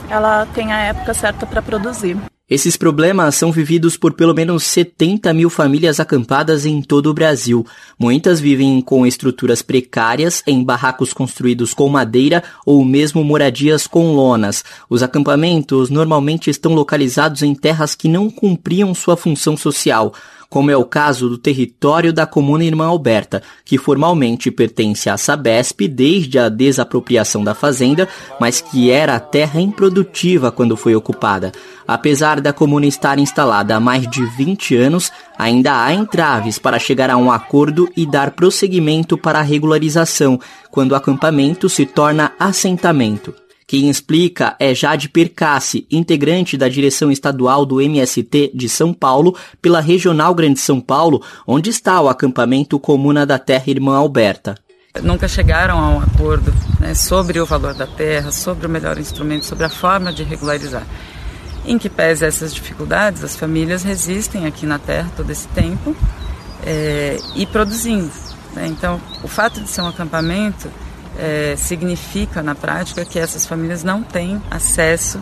[0.09, 2.17] ela tem a época certa para produzir.
[2.49, 7.65] Esses problemas são vividos por pelo menos 70 mil famílias acampadas em todo o Brasil.
[7.97, 14.65] Muitas vivem com estruturas precárias, em barracos construídos com madeira ou mesmo moradias com lonas.
[14.89, 20.13] Os acampamentos normalmente estão localizados em terras que não cumpriam sua função social
[20.51, 25.87] como é o caso do território da Comuna Irmã Alberta, que formalmente pertence à Sabesp
[25.87, 28.05] desde a desapropriação da fazenda,
[28.37, 31.53] mas que era terra improdutiva quando foi ocupada.
[31.87, 35.09] Apesar da comuna estar instalada há mais de 20 anos,
[35.39, 40.37] ainda há entraves para chegar a um acordo e dar prosseguimento para a regularização,
[40.69, 43.40] quando o acampamento se torna assentamento.
[43.71, 49.79] Quem explica é Jade Percassi, integrante da direção estadual do MST de São Paulo, pela
[49.79, 54.57] Regional Grande São Paulo, onde está o acampamento Comuna da Terra Irmã Alberta.
[55.01, 59.45] Nunca chegaram a um acordo né, sobre o valor da terra, sobre o melhor instrumento,
[59.45, 60.85] sobre a forma de regularizar.
[61.65, 65.95] Em que pese essas dificuldades, as famílias resistem aqui na terra todo esse tempo
[66.65, 68.11] é, e produzindo.
[68.53, 68.67] Né?
[68.67, 70.69] Então, o fato de ser um acampamento
[71.21, 75.21] é, significa na prática que essas famílias não têm acesso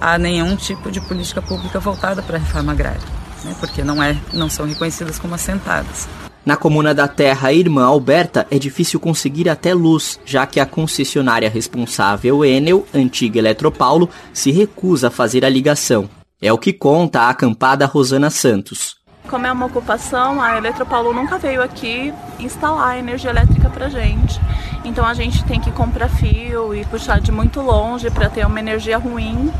[0.00, 3.00] a nenhum tipo de política pública voltada para a reforma agrária,
[3.44, 6.08] né, porque não, é, não são reconhecidas como assentadas.
[6.46, 11.48] Na comuna da Terra Irmã Alberta é difícil conseguir até luz, já que a concessionária
[11.48, 16.08] responsável, Enel, antiga Eletropaulo, se recusa a fazer a ligação.
[16.40, 18.96] É o que conta a acampada Rosana Santos.
[19.28, 24.40] Como é uma ocupação, a Eletropaulo nunca veio aqui instalar energia elétrica para gente.
[24.84, 28.60] Então a gente tem que comprar fio e puxar de muito longe para ter uma
[28.60, 29.50] energia ruim.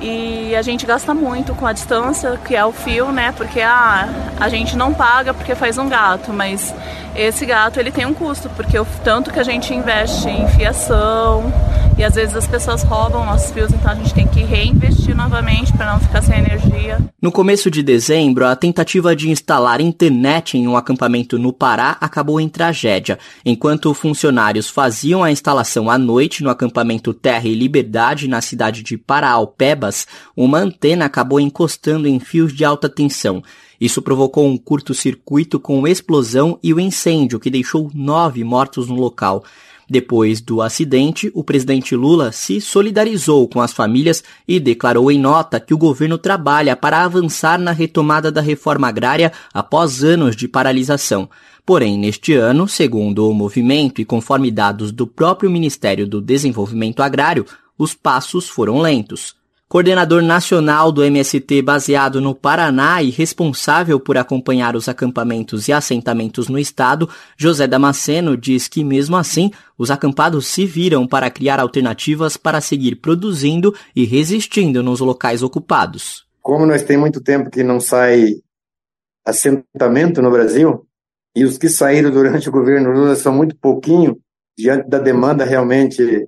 [0.00, 3.32] E a gente gasta muito com a distância, que é o fio, né?
[3.32, 6.72] Porque ah, a gente não paga porque faz um gato, mas
[7.16, 11.52] esse gato ele tem um custo, porque o tanto que a gente investe em fiação,
[11.98, 15.72] e às vezes as pessoas roubam nossos fios, então a gente tem que reinvestir novamente
[15.72, 16.98] para não ficar sem energia.
[17.20, 22.40] No começo de dezembro, a tentativa de instalar internet em um acampamento no Pará acabou
[22.40, 23.18] em tragédia.
[23.44, 28.96] Enquanto funcionários faziam a instalação à noite no acampamento Terra e Liberdade na cidade de
[28.96, 30.06] Paraupebas,
[30.36, 33.42] uma antena acabou encostando em fios de alta tensão.
[33.80, 39.44] Isso provocou um curto-circuito com explosão e o incêndio que deixou nove mortos no local.
[39.90, 45.58] Depois do acidente, o presidente Lula se solidarizou com as famílias e declarou em nota
[45.58, 51.30] que o governo trabalha para avançar na retomada da reforma agrária após anos de paralisação.
[51.64, 57.46] Porém, neste ano, segundo o movimento e conforme dados do próprio Ministério do Desenvolvimento Agrário,
[57.78, 59.37] os passos foram lentos
[59.68, 66.48] coordenador nacional do MST baseado no Paraná e responsável por acompanhar os acampamentos e assentamentos
[66.48, 72.36] no estado, José Damasceno diz que, mesmo assim, os acampados se viram para criar alternativas
[72.36, 76.26] para seguir produzindo e resistindo nos locais ocupados.
[76.40, 78.36] Como nós temos muito tempo que não sai
[79.26, 80.86] assentamento no Brasil,
[81.36, 84.18] e os que saíram durante o governo Lula são muito pouquinho,
[84.56, 86.26] diante da demanda realmente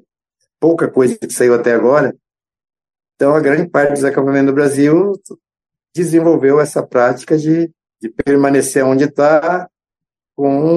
[0.60, 2.14] pouca coisa que saiu até agora,
[3.20, 5.12] então, a grande parte dos acampamentos do Brasil
[5.94, 9.68] desenvolveu essa prática de, de permanecer onde está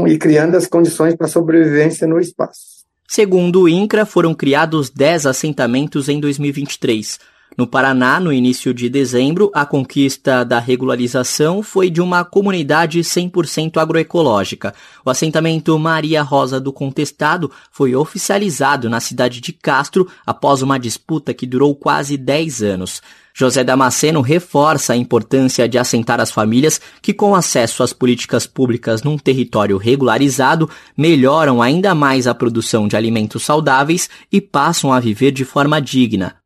[0.06, 2.84] e criando as condições para sobrevivência no espaço.
[3.08, 7.18] Segundo o INCRA, foram criados 10 assentamentos em 2023.
[7.56, 13.78] No Paraná, no início de dezembro, a conquista da regularização foi de uma comunidade 100%
[13.78, 14.74] agroecológica.
[15.06, 21.32] O assentamento Maria Rosa do Contestado foi oficializado na cidade de Castro após uma disputa
[21.32, 23.04] que durou quase 10 anos.
[23.36, 29.04] José Damasceno reforça a importância de assentar as famílias que, com acesso às políticas públicas
[29.04, 35.32] num território regularizado, melhoram ainda mais a produção de alimentos saudáveis e passam a viver
[35.32, 36.43] de forma digna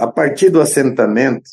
[0.00, 1.50] a partir do assentamento,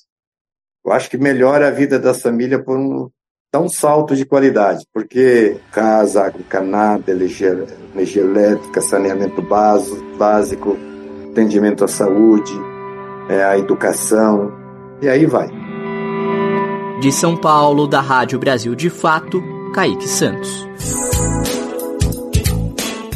[0.85, 3.09] eu acho que melhora a vida das famílias por um,
[3.51, 10.77] dá um salto de qualidade, porque casa, água encanada, energia, energia elétrica, saneamento básico, básico,
[11.29, 12.53] atendimento à saúde,
[13.27, 14.49] é, a educação,
[15.01, 15.49] e aí vai.
[17.01, 19.43] De São Paulo, da Rádio Brasil de Fato,
[19.73, 20.65] Kaique Santos.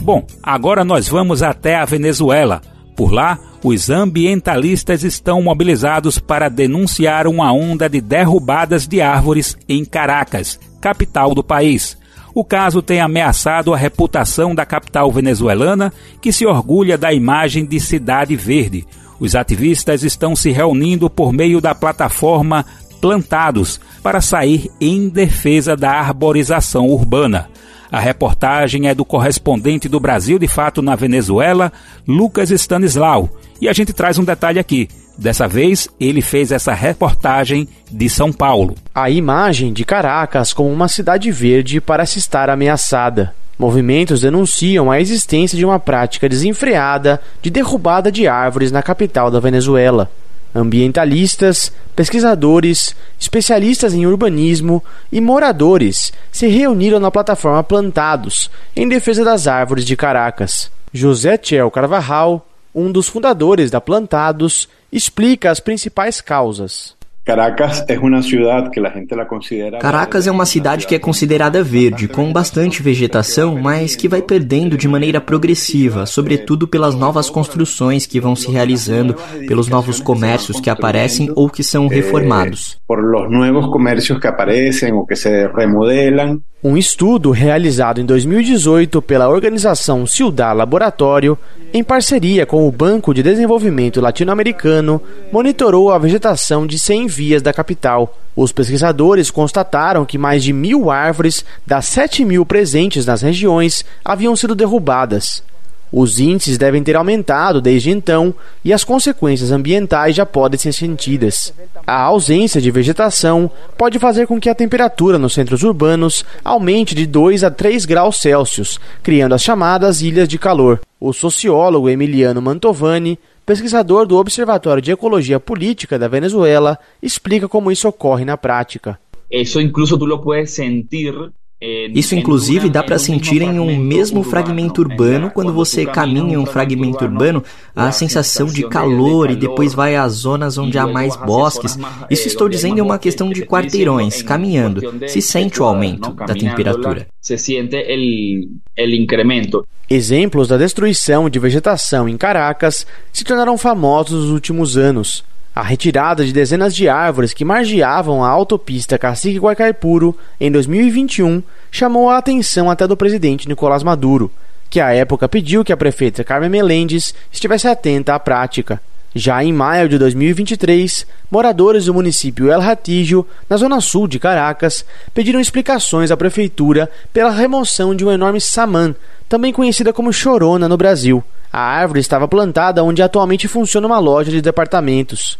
[0.01, 2.61] Bom, agora nós vamos até a Venezuela.
[2.97, 9.85] Por lá, os ambientalistas estão mobilizados para denunciar uma onda de derrubadas de árvores em
[9.85, 11.97] Caracas, capital do país.
[12.33, 17.79] O caso tem ameaçado a reputação da capital venezuelana, que se orgulha da imagem de
[17.79, 18.87] cidade verde.
[19.19, 22.65] Os ativistas estão se reunindo por meio da plataforma
[23.01, 27.49] Plantados para sair em defesa da arborização urbana.
[27.91, 31.73] A reportagem é do correspondente do Brasil de Fato na Venezuela,
[32.07, 33.29] Lucas Stanislau,
[33.59, 34.87] e a gente traz um detalhe aqui.
[35.17, 38.75] Dessa vez, ele fez essa reportagem de São Paulo.
[38.95, 43.35] A imagem de Caracas como uma cidade verde parece estar ameaçada.
[43.59, 49.39] Movimentos denunciam a existência de uma prática desenfreada de derrubada de árvores na capital da
[49.39, 50.09] Venezuela.
[50.53, 59.47] Ambientalistas, pesquisadores, especialistas em urbanismo e moradores se reuniram na plataforma Plantados em defesa das
[59.47, 60.69] árvores de Caracas.
[60.93, 62.45] José Tchel Carvajal,
[62.75, 66.95] um dos fundadores da Plantados, explica as principais causas.
[67.23, 70.99] Caracas é uma cidade que a gente la considera Caracas é uma cidade que é
[70.99, 77.29] considerada verde, com bastante vegetação, mas que vai perdendo de maneira progressiva, sobretudo pelas novas
[77.29, 79.15] construções que vão se realizando,
[79.47, 82.79] pelos novos comércios que aparecem ou que são reformados.
[82.87, 86.41] Por los nuevos comércios que aparecem ou que se remodelam.
[86.63, 91.35] Um estudo realizado em 2018 pela organização Ciudad Laboratório,
[91.73, 95.01] em parceria com o Banco de Desenvolvimento Latino-Americano,
[95.31, 98.17] monitorou a vegetação de 100 vias da capital.
[98.35, 104.35] Os pesquisadores constataram que mais de mil árvores das 7 mil presentes nas regiões haviam
[104.35, 105.43] sido derrubadas.
[105.91, 108.33] Os índices devem ter aumentado desde então
[108.63, 111.53] e as consequências ambientais já podem ser sentidas.
[111.85, 117.05] A ausência de vegetação pode fazer com que a temperatura nos centros urbanos aumente de
[117.05, 120.79] 2 a 3 graus Celsius, criando as chamadas ilhas de calor.
[120.97, 123.19] O sociólogo Emiliano Mantovani,
[123.51, 128.97] pesquisador do Observatório de Ecologia Política da Venezuela, explica como isso ocorre na prática.
[129.29, 131.13] Isso incluso tu lo puedes sentir
[131.61, 136.45] isso, inclusive, dá para sentir em um mesmo fragmento urbano, quando você caminha em um
[136.45, 137.43] fragmento urbano,
[137.75, 141.77] a sensação de calor e depois vai às zonas onde há mais bosques.
[142.09, 144.81] Isso estou dizendo é uma questão de quarteirões, caminhando.
[145.07, 147.07] Se sente o aumento da temperatura.
[147.21, 149.63] Se sente o incremento.
[149.87, 155.23] Exemplos da destruição de vegetação em Caracas se tornaram famosos nos últimos anos.
[155.53, 162.09] A retirada de dezenas de árvores que margeavam a autopista Cacique Guacaipuro em 2021 chamou
[162.09, 164.31] a atenção até do presidente Nicolás Maduro,
[164.69, 168.81] que à época pediu que a prefeita Carmen Melendes estivesse atenta à prática.
[169.13, 174.85] Já em maio de 2023, moradores do município El Hatígio, na zona sul de Caracas,
[175.13, 178.95] pediram explicações à prefeitura pela remoção de um enorme samã,
[179.27, 181.21] também conhecida como chorona no Brasil.
[181.51, 185.37] A árvore estava plantada onde atualmente funciona uma loja de departamentos.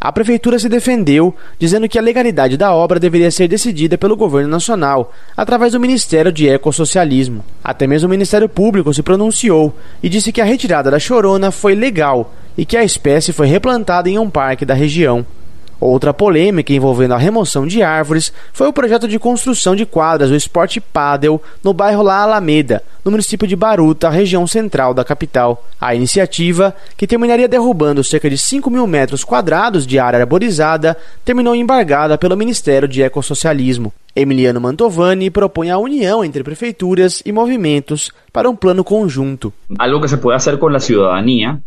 [0.00, 4.48] A prefeitura se defendeu, dizendo que a legalidade da obra deveria ser decidida pelo governo
[4.48, 7.44] nacional, através do Ministério de Ecossocialismo.
[7.64, 11.74] Até mesmo o Ministério Público se pronunciou e disse que a retirada da chorona foi
[11.74, 15.24] legal e que a espécie foi replantada em um parque da região.
[15.80, 20.34] Outra polêmica envolvendo a remoção de árvores foi o projeto de construção de quadras do
[20.34, 25.64] esporte pádel no bairro La Alameda, no município de Baruta, região central da capital.
[25.80, 31.54] A iniciativa, que terminaria derrubando cerca de 5 mil metros quadrados de área arborizada, terminou
[31.54, 33.92] embargada pelo Ministério de Ecossocialismo.
[34.16, 39.52] Emiliano Mantovani propõe a união entre prefeituras e movimentos para um plano conjunto.
[39.76, 41.60] Algo que se pode fazer com a cidadania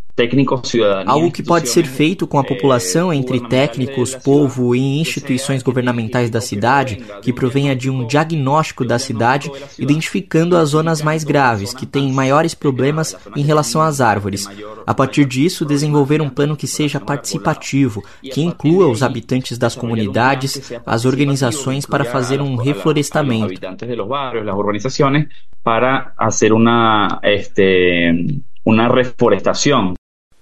[1.05, 6.41] Algo que pode ser feito com a população entre técnicos, povo e instituições governamentais da
[6.41, 12.11] cidade, que provenha de um diagnóstico da cidade, identificando as zonas mais graves, que têm
[12.11, 14.47] maiores problemas em relação às árvores.
[14.85, 20.71] A partir disso, desenvolver um plano que seja participativo, que inclua os habitantes das comunidades,
[20.85, 23.59] as organizações para fazer um reflorestamento.
[25.63, 29.93] Para fazer uma, este, uma reforestação.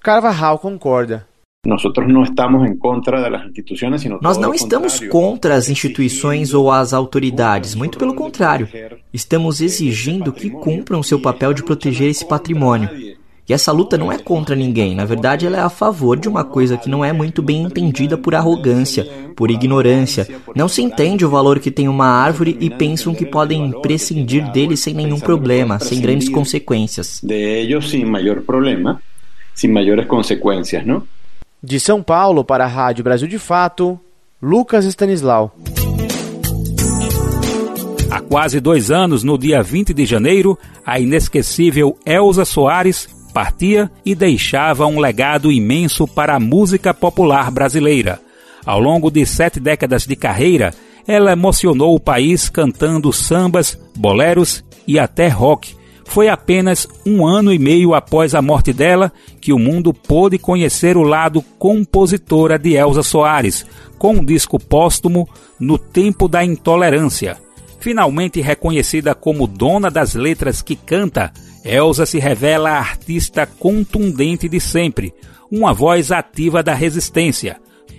[0.01, 1.27] Carvajal concorda.
[1.65, 6.93] Nós não estamos em contra das instituições, Nós não estamos contra as instituições ou as
[6.93, 8.69] autoridades, muito pelo contrário.
[9.13, 12.89] Estamos exigindo que cumpram seu papel de proteger esse patrimônio.
[13.49, 16.43] E essa luta não é contra ninguém, na verdade ela é a favor de uma
[16.43, 19.03] coisa que não é muito bem entendida por arrogância,
[19.35, 20.27] por ignorância.
[20.55, 24.77] Não se entende o valor que tem uma árvore e pensam que podem prescindir dele
[24.77, 27.21] sem nenhum problema, sem grandes consequências.
[27.23, 29.01] De ellos sin mayor problema,
[29.55, 31.07] sin mayores consecuencias, ¿no?
[31.61, 33.99] De São Paulo para a Rádio Brasil de Fato,
[34.39, 35.55] Lucas Stanislau.
[38.11, 44.13] Há quase dois anos, no dia 20 de janeiro, a inesquecível Elza Soares partia e
[44.13, 48.19] deixava um legado imenso para a música popular brasileira.
[48.65, 50.73] Ao longo de sete décadas de carreira,
[51.07, 55.75] ela emocionou o país cantando sambas, boleros e até rock.
[56.05, 60.97] Foi apenas um ano e meio após a morte dela que o mundo pôde conhecer
[60.97, 63.65] o lado compositora de Elza Soares,
[63.97, 65.27] com um disco póstumo
[65.59, 67.37] No Tempo da Intolerância.
[67.79, 71.31] Finalmente reconhecida como dona das letras que canta,
[71.63, 75.13] Elsa se revela a artista contundente de sempre,
[75.51, 77.57] uma voz ativa da resistência.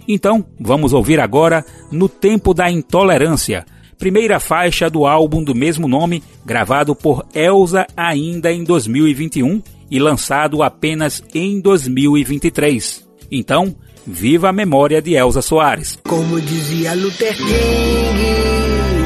[0.08, 3.64] Então, vamos ouvir agora No Tempo da Intolerância,
[3.98, 10.62] primeira faixa do álbum do mesmo nome, gravado por Elsa ainda em 2021 e lançado
[10.62, 13.08] apenas em 2023.
[13.30, 13.74] Então,
[14.06, 15.98] viva a memória de Elsa Soares.
[16.08, 18.99] Como dizia Luther King.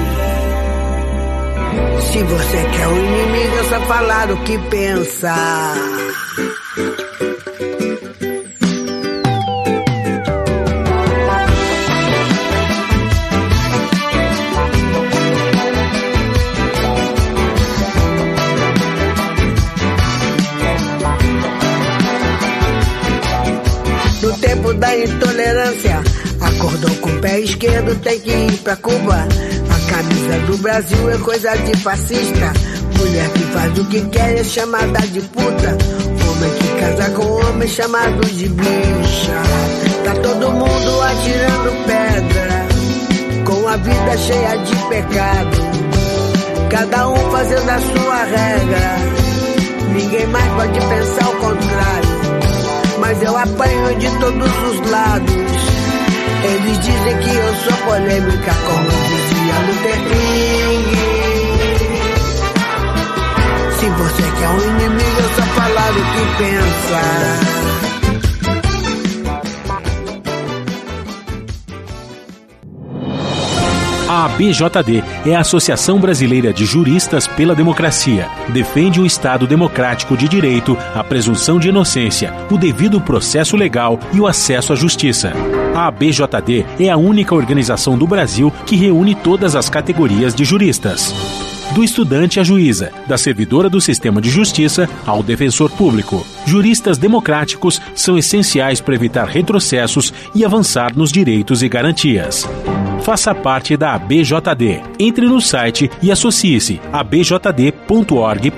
[2.14, 5.34] Se você quer um inimigo, é só falar o que pensa.
[24.22, 26.02] No tempo da intolerância,
[26.40, 29.26] acordou com o pé esquerdo, tem que ir pra Cuba.
[29.89, 32.53] Camisa do Brasil é coisa de fascista.
[32.99, 35.76] Mulher que faz o que quer é chamada de puta.
[36.28, 39.43] Homem que casa com homem chamado de bicha.
[40.05, 42.66] Tá todo mundo atirando pedra.
[43.45, 45.57] Com a vida cheia de pecado.
[46.70, 48.97] Cada um fazendo a sua regra.
[49.93, 52.14] Ninguém mais pode pensar o contrário.
[53.01, 55.43] Mas eu apanho de todos os lados.
[56.45, 60.95] Eles dizem que eu sou polêmica, como dizia Luther King.
[63.78, 67.93] Se você quer um inimigo, é só falar o que pensa.
[74.14, 78.28] A ABJD é a Associação Brasileira de Juristas pela Democracia.
[78.50, 84.20] Defende o Estado democrático de direito, a presunção de inocência, o devido processo legal e
[84.20, 85.32] o acesso à justiça.
[85.74, 91.12] A ABJD é a única organização do Brasil que reúne todas as categorias de juristas.
[91.74, 96.24] Do estudante à juíza, da servidora do sistema de justiça ao defensor público.
[96.46, 102.46] Juristas democráticos são essenciais para evitar retrocessos e avançar nos direitos e garantias.
[103.05, 104.80] Faça parte da ABJD.
[104.98, 108.55] Entre no site e associe-se a abjd.org.br.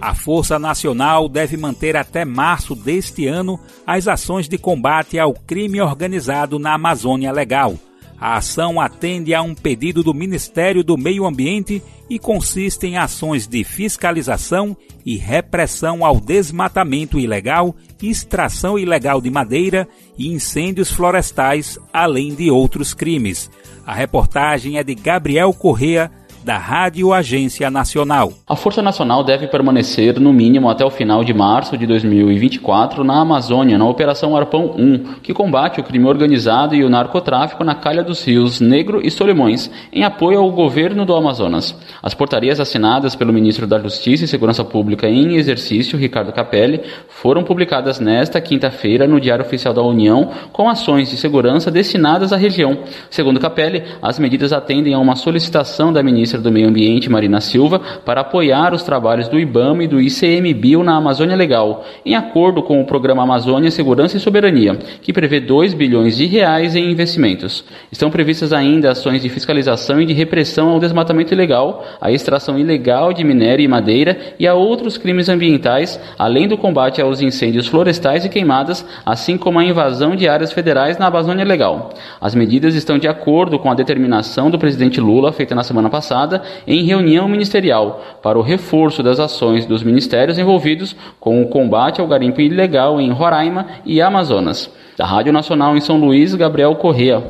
[0.00, 5.80] A Força Nacional deve manter até março deste ano as ações de combate ao crime
[5.80, 7.74] organizado na Amazônia Legal.
[8.22, 13.48] A ação atende a um pedido do Ministério do Meio Ambiente e consiste em ações
[13.48, 22.32] de fiscalização e repressão ao desmatamento ilegal, extração ilegal de madeira e incêndios florestais, além
[22.32, 23.50] de outros crimes.
[23.84, 26.08] A reportagem é de Gabriel Correa
[26.44, 28.32] da Rádio Agência Nacional.
[28.48, 33.20] A Força Nacional deve permanecer no mínimo até o final de março de 2024 na
[33.20, 38.02] Amazônia, na Operação Arpão 1, que combate o crime organizado e o narcotráfico na calha
[38.02, 41.74] dos rios Negro e Solimões, em apoio ao governo do Amazonas.
[42.02, 47.44] As portarias assinadas pelo ministro da Justiça e Segurança Pública em exercício, Ricardo Capelli, foram
[47.44, 52.78] publicadas nesta quinta-feira no Diário Oficial da União com ações de segurança destinadas à região.
[53.10, 57.80] Segundo Capelli, as medidas atendem a uma solicitação da ministra do Meio Ambiente, Marina Silva,
[58.04, 62.80] para apoiar os trabalhos do IBAMA e do ICMBio na Amazônia Legal, em acordo com
[62.80, 67.64] o Programa Amazônia Segurança e Soberania, que prevê 2 bilhões de reais em investimentos.
[67.90, 73.12] Estão previstas ainda ações de fiscalização e de repressão ao desmatamento ilegal, à extração ilegal
[73.12, 78.24] de minério e madeira e a outros crimes ambientais, além do combate aos incêndios florestais
[78.24, 81.90] e queimadas, assim como a invasão de áreas federais na Amazônia Legal.
[82.20, 86.21] As medidas estão de acordo com a determinação do presidente Lula feita na semana passada
[86.66, 92.06] em reunião ministerial para o reforço das ações dos ministérios envolvidos com o combate ao
[92.06, 94.70] garimpo ilegal em Roraima e Amazonas.
[94.96, 97.22] Da Rádio Nacional em São Luís, Gabriel Correa.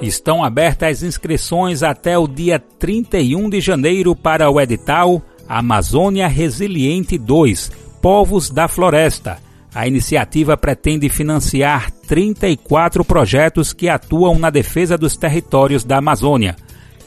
[0.00, 7.18] Estão abertas as inscrições até o dia 31 de janeiro para o edital Amazônia Resiliente
[7.18, 7.70] 2
[8.00, 9.38] Povos da Floresta.
[9.74, 16.56] A iniciativa pretende financiar 34 projetos que atuam na defesa dos territórios da Amazônia.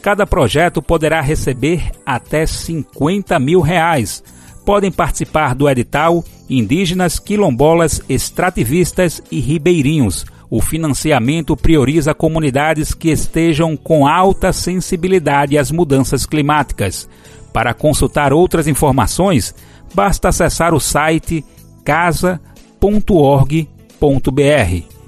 [0.03, 4.23] Cada projeto poderá receber até 50 mil reais.
[4.63, 10.25] Podem participar do edital indígenas, quilombolas, extrativistas e ribeirinhos
[10.55, 17.09] o financiamento prioriza comunidades que estejam com alta sensibilidade às mudanças climáticas.
[17.51, 19.55] Para consultar outras informações,
[19.95, 21.43] basta acessar o site
[21.83, 22.39] casa.org.br.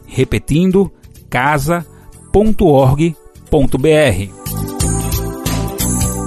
[0.08, 0.92] Repetindo,
[1.30, 1.96] casa.org.br.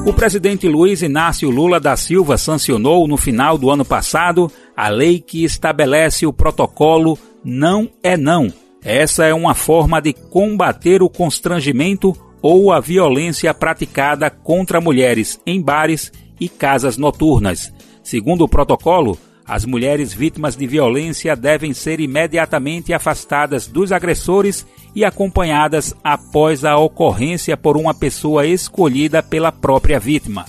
[0.07, 5.21] O presidente Luiz Inácio Lula da Silva sancionou no final do ano passado a lei
[5.21, 12.17] que estabelece o protocolo Não é Não essa é uma forma de combater o constrangimento
[12.41, 17.73] ou a violência praticada contra mulheres em bares e casas noturnas.
[18.03, 19.19] Segundo o protocolo,
[19.49, 26.77] as mulheres vítimas de violência devem ser imediatamente afastadas dos agressores e acompanhadas após a
[26.77, 30.45] ocorrência por uma pessoa escolhida pela própria vítima.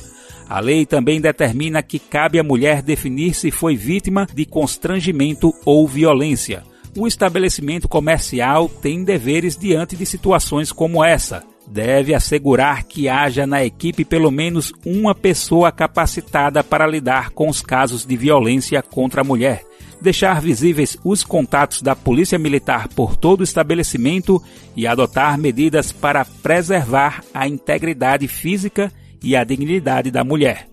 [0.50, 5.88] A lei também determina que cabe à mulher definir se foi vítima de constrangimento ou
[5.88, 6.64] violência
[6.98, 11.44] o estabelecimento comercial tem deveres diante de situações como essa.
[11.70, 17.62] Deve assegurar que haja na equipe pelo menos uma pessoa capacitada para lidar com os
[17.62, 19.64] casos de violência contra a mulher,
[20.02, 24.42] deixar visíveis os contatos da Polícia Militar por todo o estabelecimento
[24.76, 28.92] e adotar medidas para preservar a integridade física
[29.22, 30.68] e a dignidade da mulher.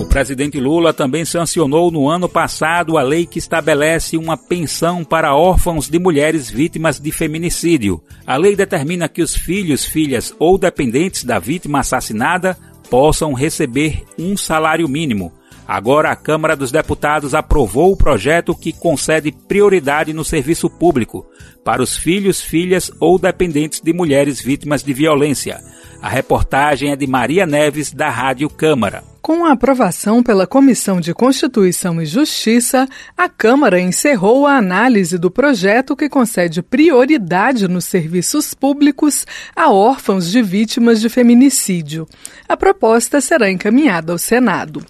[0.00, 5.36] O presidente Lula também sancionou no ano passado a lei que estabelece uma pensão para
[5.36, 8.00] órfãos de mulheres vítimas de feminicídio.
[8.26, 12.56] A lei determina que os filhos, filhas ou dependentes da vítima assassinada
[12.88, 15.34] possam receber um salário mínimo.
[15.72, 21.24] Agora, a Câmara dos Deputados aprovou o projeto que concede prioridade no serviço público
[21.64, 25.62] para os filhos, filhas ou dependentes de mulheres vítimas de violência.
[26.02, 29.04] A reportagem é de Maria Neves, da Rádio Câmara.
[29.22, 35.30] Com a aprovação pela Comissão de Constituição e Justiça, a Câmara encerrou a análise do
[35.30, 42.08] projeto que concede prioridade nos serviços públicos a órfãos de vítimas de feminicídio.
[42.48, 44.84] A proposta será encaminhada ao Senado.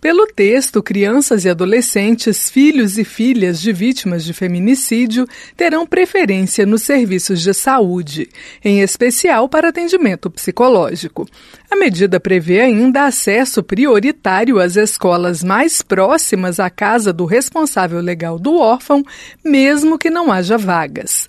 [0.00, 6.82] Pelo texto, crianças e adolescentes, filhos e filhas de vítimas de feminicídio terão preferência nos
[6.82, 8.26] serviços de saúde,
[8.64, 11.28] em especial para atendimento psicológico.
[11.70, 18.38] A medida prevê ainda acesso prioritário às escolas mais próximas à casa do responsável legal
[18.38, 19.04] do órfão,
[19.44, 21.28] mesmo que não haja vagas.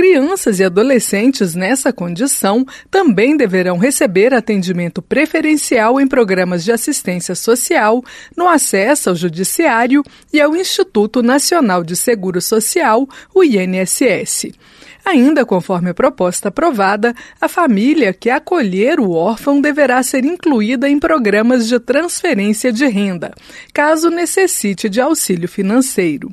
[0.00, 8.02] Crianças e adolescentes nessa condição também deverão receber atendimento preferencial em programas de assistência social,
[8.34, 14.46] no acesso ao Judiciário e ao Instituto Nacional de Seguro Social, o INSS.
[15.04, 20.98] Ainda conforme a proposta aprovada, a família que acolher o órfão deverá ser incluída em
[20.98, 23.32] programas de transferência de renda,
[23.72, 26.30] caso necessite de auxílio financeiro.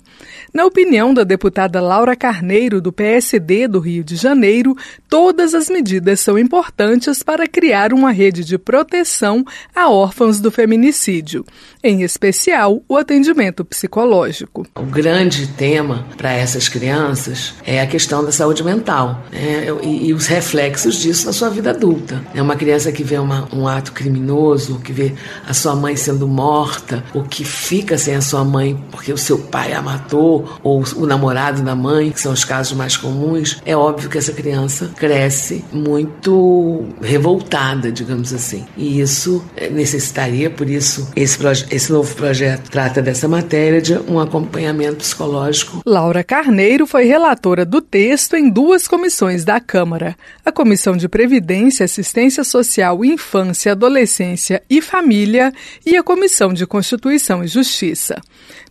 [0.54, 4.76] Na opinião da deputada Laura Carneiro, do PSD do Rio de Janeiro,
[5.10, 9.46] todas as medidas são importantes para criar uma rede de proteção
[9.76, 11.46] a órfãos do feminicídio,
[11.84, 14.66] em especial o atendimento psicológico.
[14.76, 19.68] O grande tema para essas crianças é a questão da saúde mental né?
[19.84, 22.22] e, e, os reflexos disso na sua vida adulta.
[22.34, 25.14] É uma criança que vê uma, um ato criminoso, que vê
[25.48, 29.38] a sua mãe sendo morta, ou que fica sem a sua mãe porque o seu
[29.38, 33.62] pai a matou, ou o namorado da mãe, que são os casos mais comuns.
[33.66, 38.66] É óbvio que essa criança cresce muito revoltada, digamos assim.
[38.76, 41.38] E isso é, necessitaria, por isso, esse,
[41.72, 45.82] esse novo projeto trata dessa matéria de um acompanhamento psicológico.
[45.86, 51.86] Laura Carneiro foi relatora do texto em duas comissões da Câmara: a Comissão de Previdência,
[51.86, 55.52] Assistência Social, Infância, Adolescência e Família
[55.86, 58.22] e a Comissão de Constituição e Justiça.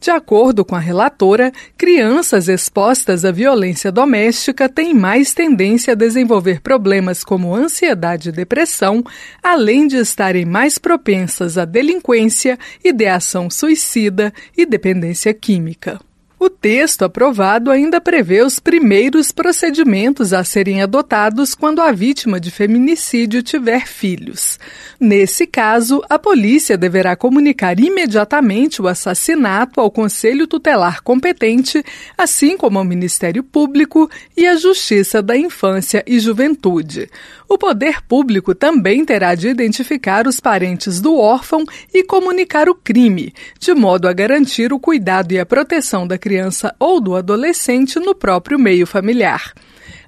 [0.01, 6.61] De acordo com a relatora, crianças expostas à violência doméstica têm mais tendência a desenvolver
[6.61, 9.03] problemas como ansiedade e depressão,
[9.43, 16.06] além de estarem mais propensas à delinquência, ideação suicida e dependência química.
[16.39, 22.51] O texto aprovado ainda prevê os primeiros procedimentos a serem adotados quando a vítima de
[22.51, 24.59] feminicídio tiver filhos.
[25.01, 31.82] Nesse caso, a polícia deverá comunicar imediatamente o assassinato ao Conselho Tutelar competente,
[32.18, 37.09] assim como ao Ministério Público e à Justiça da Infância e Juventude.
[37.49, 43.33] O poder público também terá de identificar os parentes do órfão e comunicar o crime,
[43.59, 48.15] de modo a garantir o cuidado e a proteção da criança ou do adolescente no
[48.15, 49.53] próprio meio familiar.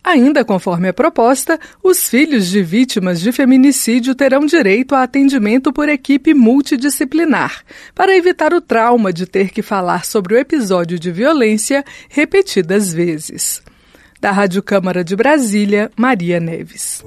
[0.02, 5.88] Ainda conforme a proposta, os filhos de vítimas de feminicídio terão direito a atendimento por
[5.88, 7.62] equipe multidisciplinar,
[7.94, 13.62] para evitar o trauma de ter que falar sobre o episódio de violência repetidas vezes.
[14.20, 17.04] Da Rádio Câmara de Brasília, Maria Neves.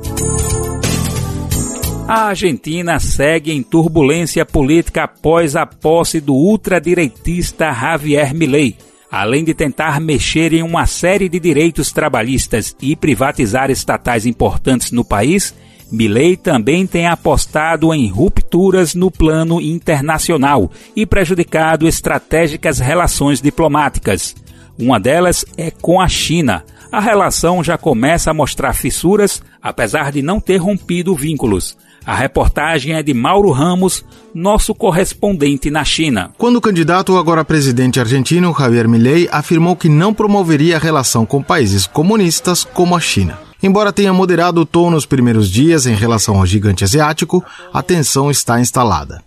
[2.08, 8.78] A Argentina segue em turbulência política após a posse do ultradireitista Javier Milei.
[9.12, 15.04] Além de tentar mexer em uma série de direitos trabalhistas e privatizar estatais importantes no
[15.04, 15.54] país,
[15.92, 24.34] Milei também tem apostado em rupturas no plano internacional e prejudicado estratégicas relações diplomáticas.
[24.80, 26.64] Uma delas é com a China.
[26.92, 31.78] A relação já começa a mostrar fissuras, apesar de não ter rompido vínculos.
[32.06, 36.32] A reportagem é de Mauro Ramos, nosso correspondente na China.
[36.38, 41.42] Quando o candidato agora presidente argentino Javier Milei afirmou que não promoveria a relação com
[41.42, 43.40] países comunistas como a China.
[43.64, 48.30] Embora tenha moderado o tom nos primeiros dias em relação ao gigante asiático, a tensão
[48.30, 49.22] está instalada.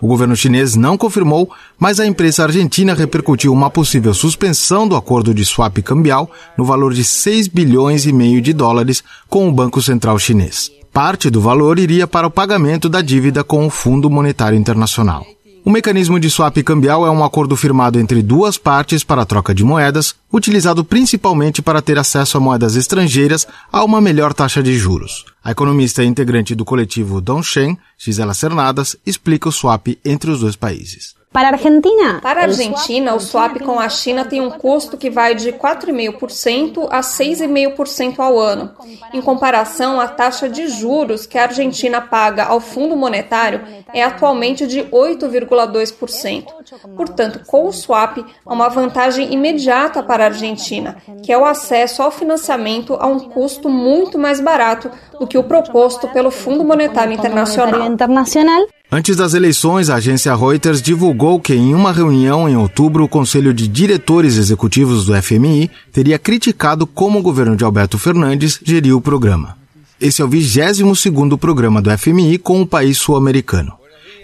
[0.00, 5.34] O governo chinês não confirmou, mas a imprensa argentina repercutiu uma possível suspensão do acordo
[5.34, 9.82] de swap cambial no valor de 6 bilhões e meio de dólares com o Banco
[9.82, 10.70] Central Chinês.
[10.92, 15.24] Parte do valor iria para o pagamento da dívida com o Fundo Monetário Internacional.
[15.62, 19.54] O mecanismo de swap cambial é um acordo firmado entre duas partes para a troca
[19.54, 24.76] de moedas, utilizado principalmente para ter acesso a moedas estrangeiras a uma melhor taxa de
[24.78, 25.26] juros.
[25.44, 30.56] A economista e integrante do coletivo Dongshen, Gisela Cernadas, explica o swap entre os dois
[30.56, 31.19] países.
[31.32, 32.18] Para a Argentina?
[32.20, 36.88] Para a Argentina, o swap com a China tem um custo que vai de 4,5%
[36.90, 38.72] a 6,5% ao ano,
[39.14, 43.62] em comparação à taxa de juros que a Argentina paga ao Fundo Monetário
[43.94, 46.46] é atualmente de 8,2%.
[46.96, 52.02] Portanto, com o swap, há uma vantagem imediata para a Argentina, que é o acesso
[52.02, 57.12] ao financiamento a um custo muito mais barato do que o proposto pelo Fundo Monetário
[57.12, 57.82] Internacional.
[58.92, 63.54] Antes das eleições, a agência Reuters divulgou que em uma reunião em outubro, o Conselho
[63.54, 69.00] de Diretores Executivos do FMI teria criticado como o governo de Alberto Fernandes geriu o
[69.00, 69.56] programa.
[70.00, 73.74] Esse é o 22º programa do FMI com o país sul-americano.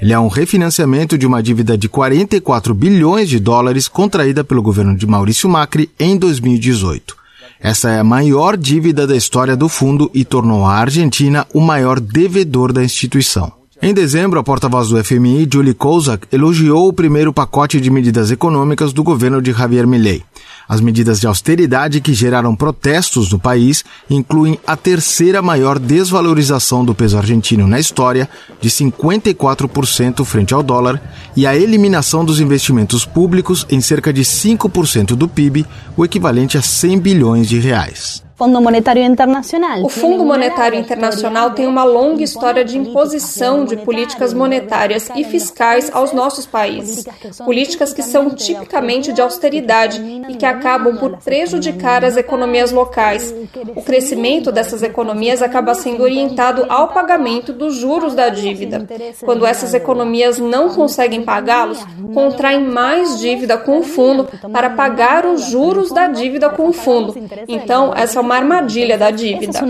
[0.03, 4.97] Ele é um refinanciamento de uma dívida de 44 bilhões de dólares contraída pelo governo
[4.97, 7.17] de Maurício Macri em 2018.
[7.61, 12.01] Essa é a maior dívida da história do fundo e tornou a Argentina o maior
[12.01, 13.53] devedor da instituição.
[13.83, 18.91] Em dezembro, a porta-voz do FMI, Julie Kozak, elogiou o primeiro pacote de medidas econômicas
[18.91, 20.25] do governo de Javier Milei.
[20.67, 26.95] As medidas de austeridade que geraram protestos no país incluem a terceira maior desvalorização do
[26.95, 28.29] peso argentino na história,
[28.61, 31.01] de 54% frente ao dólar,
[31.37, 35.67] e a eliminação dos investimentos públicos em cerca de 5% do PIB,
[35.97, 38.26] o equivalente a 100 bilhões de reais.
[38.37, 39.83] Fundo Monetário Internacional.
[39.83, 45.91] O Fundo Monetário Internacional tem uma longa história de imposição de políticas monetárias e fiscais
[45.91, 47.07] aos nossos países.
[47.47, 53.35] Políticas que são tipicamente de austeridade e que acabam por prejudicar as economias locais.
[53.75, 58.87] O crescimento dessas economias acaba sendo orientado ao pagamento dos juros da dívida.
[59.25, 61.83] Quando essas economias não conseguem pagá-los,
[62.13, 67.15] contraem mais dívida com o fundo para pagar os juros da dívida com o fundo.
[67.49, 69.61] Então, essa uma armadilha da dívida.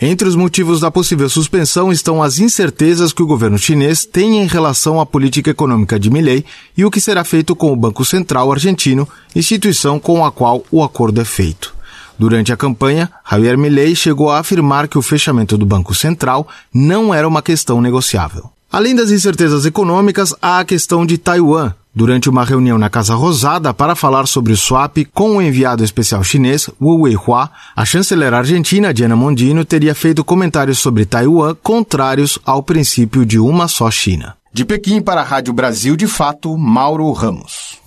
[0.00, 4.46] Entre os motivos da possível suspensão estão as incertezas que o governo chinês tem em
[4.46, 6.44] relação à política econômica de Milei
[6.76, 10.84] e o que será feito com o Banco Central argentino, instituição com a qual o
[10.84, 11.74] acordo é feito.
[12.18, 17.12] Durante a campanha, Javier Milei chegou a afirmar que o fechamento do Banco Central não
[17.12, 18.50] era uma questão negociável.
[18.70, 23.74] Além das incertezas econômicas, há a questão de Taiwan, durante uma reunião na Casa Rosada
[23.74, 28.92] para falar sobre o swap com o enviado especial chinês Wu Weihua, a chanceler argentina
[28.92, 34.36] Diana Mondino teria feito comentários sobre Taiwan contrários ao princípio de uma só China.
[34.52, 37.80] De Pequim para a Rádio Brasil de Fato, Mauro Ramos.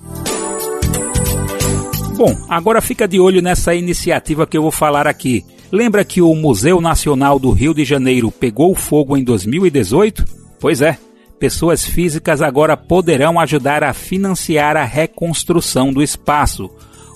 [2.18, 5.44] Bom, agora fica de olho nessa iniciativa que eu vou falar aqui.
[5.72, 10.24] Lembra que o Museu Nacional do Rio de Janeiro pegou fogo em 2018?
[10.60, 10.98] Pois é,
[11.40, 16.70] pessoas físicas agora poderão ajudar a financiar a reconstrução do espaço.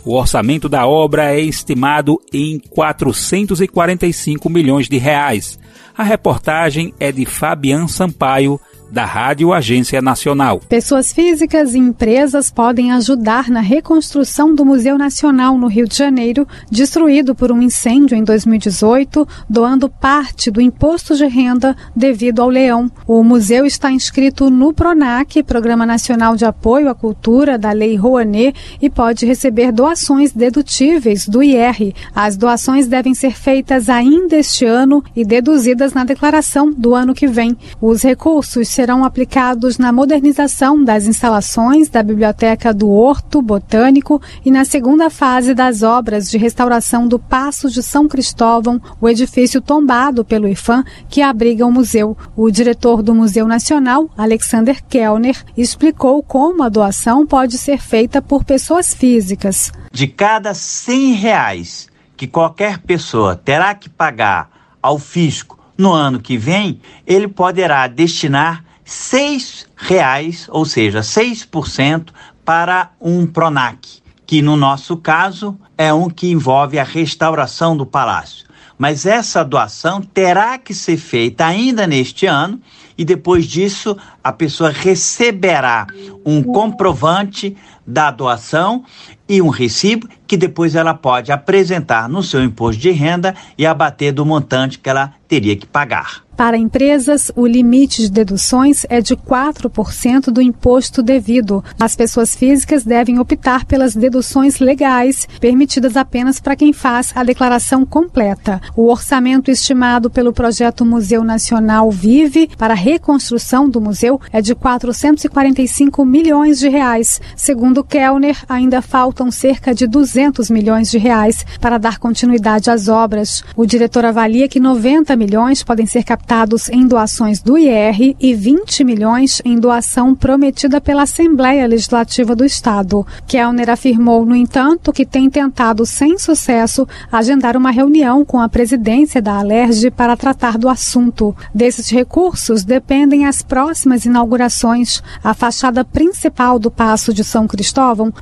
[0.06, 5.60] O orçamento da obra é estimado em 445 milhões de reais.
[5.98, 8.60] A reportagem é de Fabian Sampaio,
[8.92, 10.60] da Rádio Agência Nacional.
[10.68, 16.48] Pessoas físicas e empresas podem ajudar na reconstrução do Museu Nacional no Rio de Janeiro,
[16.70, 22.92] destruído por um incêndio em 2018, doando parte do imposto de renda devido ao leão.
[23.08, 28.56] O museu está inscrito no PRONAC, Programa Nacional de Apoio à Cultura da Lei Rouanet,
[28.82, 31.94] e pode receber doações dedutíveis do IR.
[32.16, 37.28] As doações devem ser feitas ainda este ano e deduzidas na declaração do ano que
[37.28, 37.58] vem.
[37.82, 44.64] Os recursos serão aplicados na modernização das instalações da Biblioteca do Horto Botânico e na
[44.64, 50.48] segunda fase das obras de restauração do Paço de São Cristóvão, o edifício tombado pelo
[50.48, 52.18] IFAM que abriga o museu.
[52.38, 58.46] O diretor do Museu Nacional, Alexander Kellner, explicou como a doação pode ser feita por
[58.46, 59.74] pessoas físicas.
[59.92, 64.50] De cada 100 reais que qualquer pessoa terá que pagar
[64.82, 72.10] ao fisco no ano que vem, ele poderá destinar seis reais, ou seja, 6%
[72.44, 78.48] para um PRONAC, que no nosso caso é um que envolve a restauração do palácio.
[78.78, 82.60] Mas essa doação terá que ser feita ainda neste ano
[82.98, 85.86] e depois disso a pessoa receberá
[86.26, 87.56] um comprovante
[87.90, 88.84] da doação
[89.28, 94.14] e um recibo que depois ela pode apresentar no seu imposto de renda e abater
[94.14, 96.24] do montante que ela teria que pagar.
[96.36, 101.62] Para empresas, o limite de deduções é de 4% do imposto devido.
[101.78, 107.86] As pessoas físicas devem optar pelas deduções legais, permitidas apenas para quem faz a declaração
[107.86, 108.62] completa.
[108.74, 114.56] O orçamento estimado pelo projeto Museu Nacional Vive para a reconstrução do museu é de
[114.56, 117.20] 445 milhões de reais.
[117.36, 123.44] Segundo Kellner, ainda faltam cerca de 200 milhões de reais para dar continuidade às obras.
[123.56, 128.84] O diretor avalia que 90 milhões podem ser captados em doações do IR e 20
[128.84, 133.06] milhões em doação prometida pela Assembleia Legislativa do Estado.
[133.28, 139.22] Kellner afirmou, no entanto, que tem tentado sem sucesso agendar uma reunião com a presidência
[139.22, 141.36] da Alerj para tratar do assunto.
[141.54, 145.02] Desses recursos dependem as próximas inaugurações.
[145.24, 147.69] A fachada principal do Paço de São Cristóvão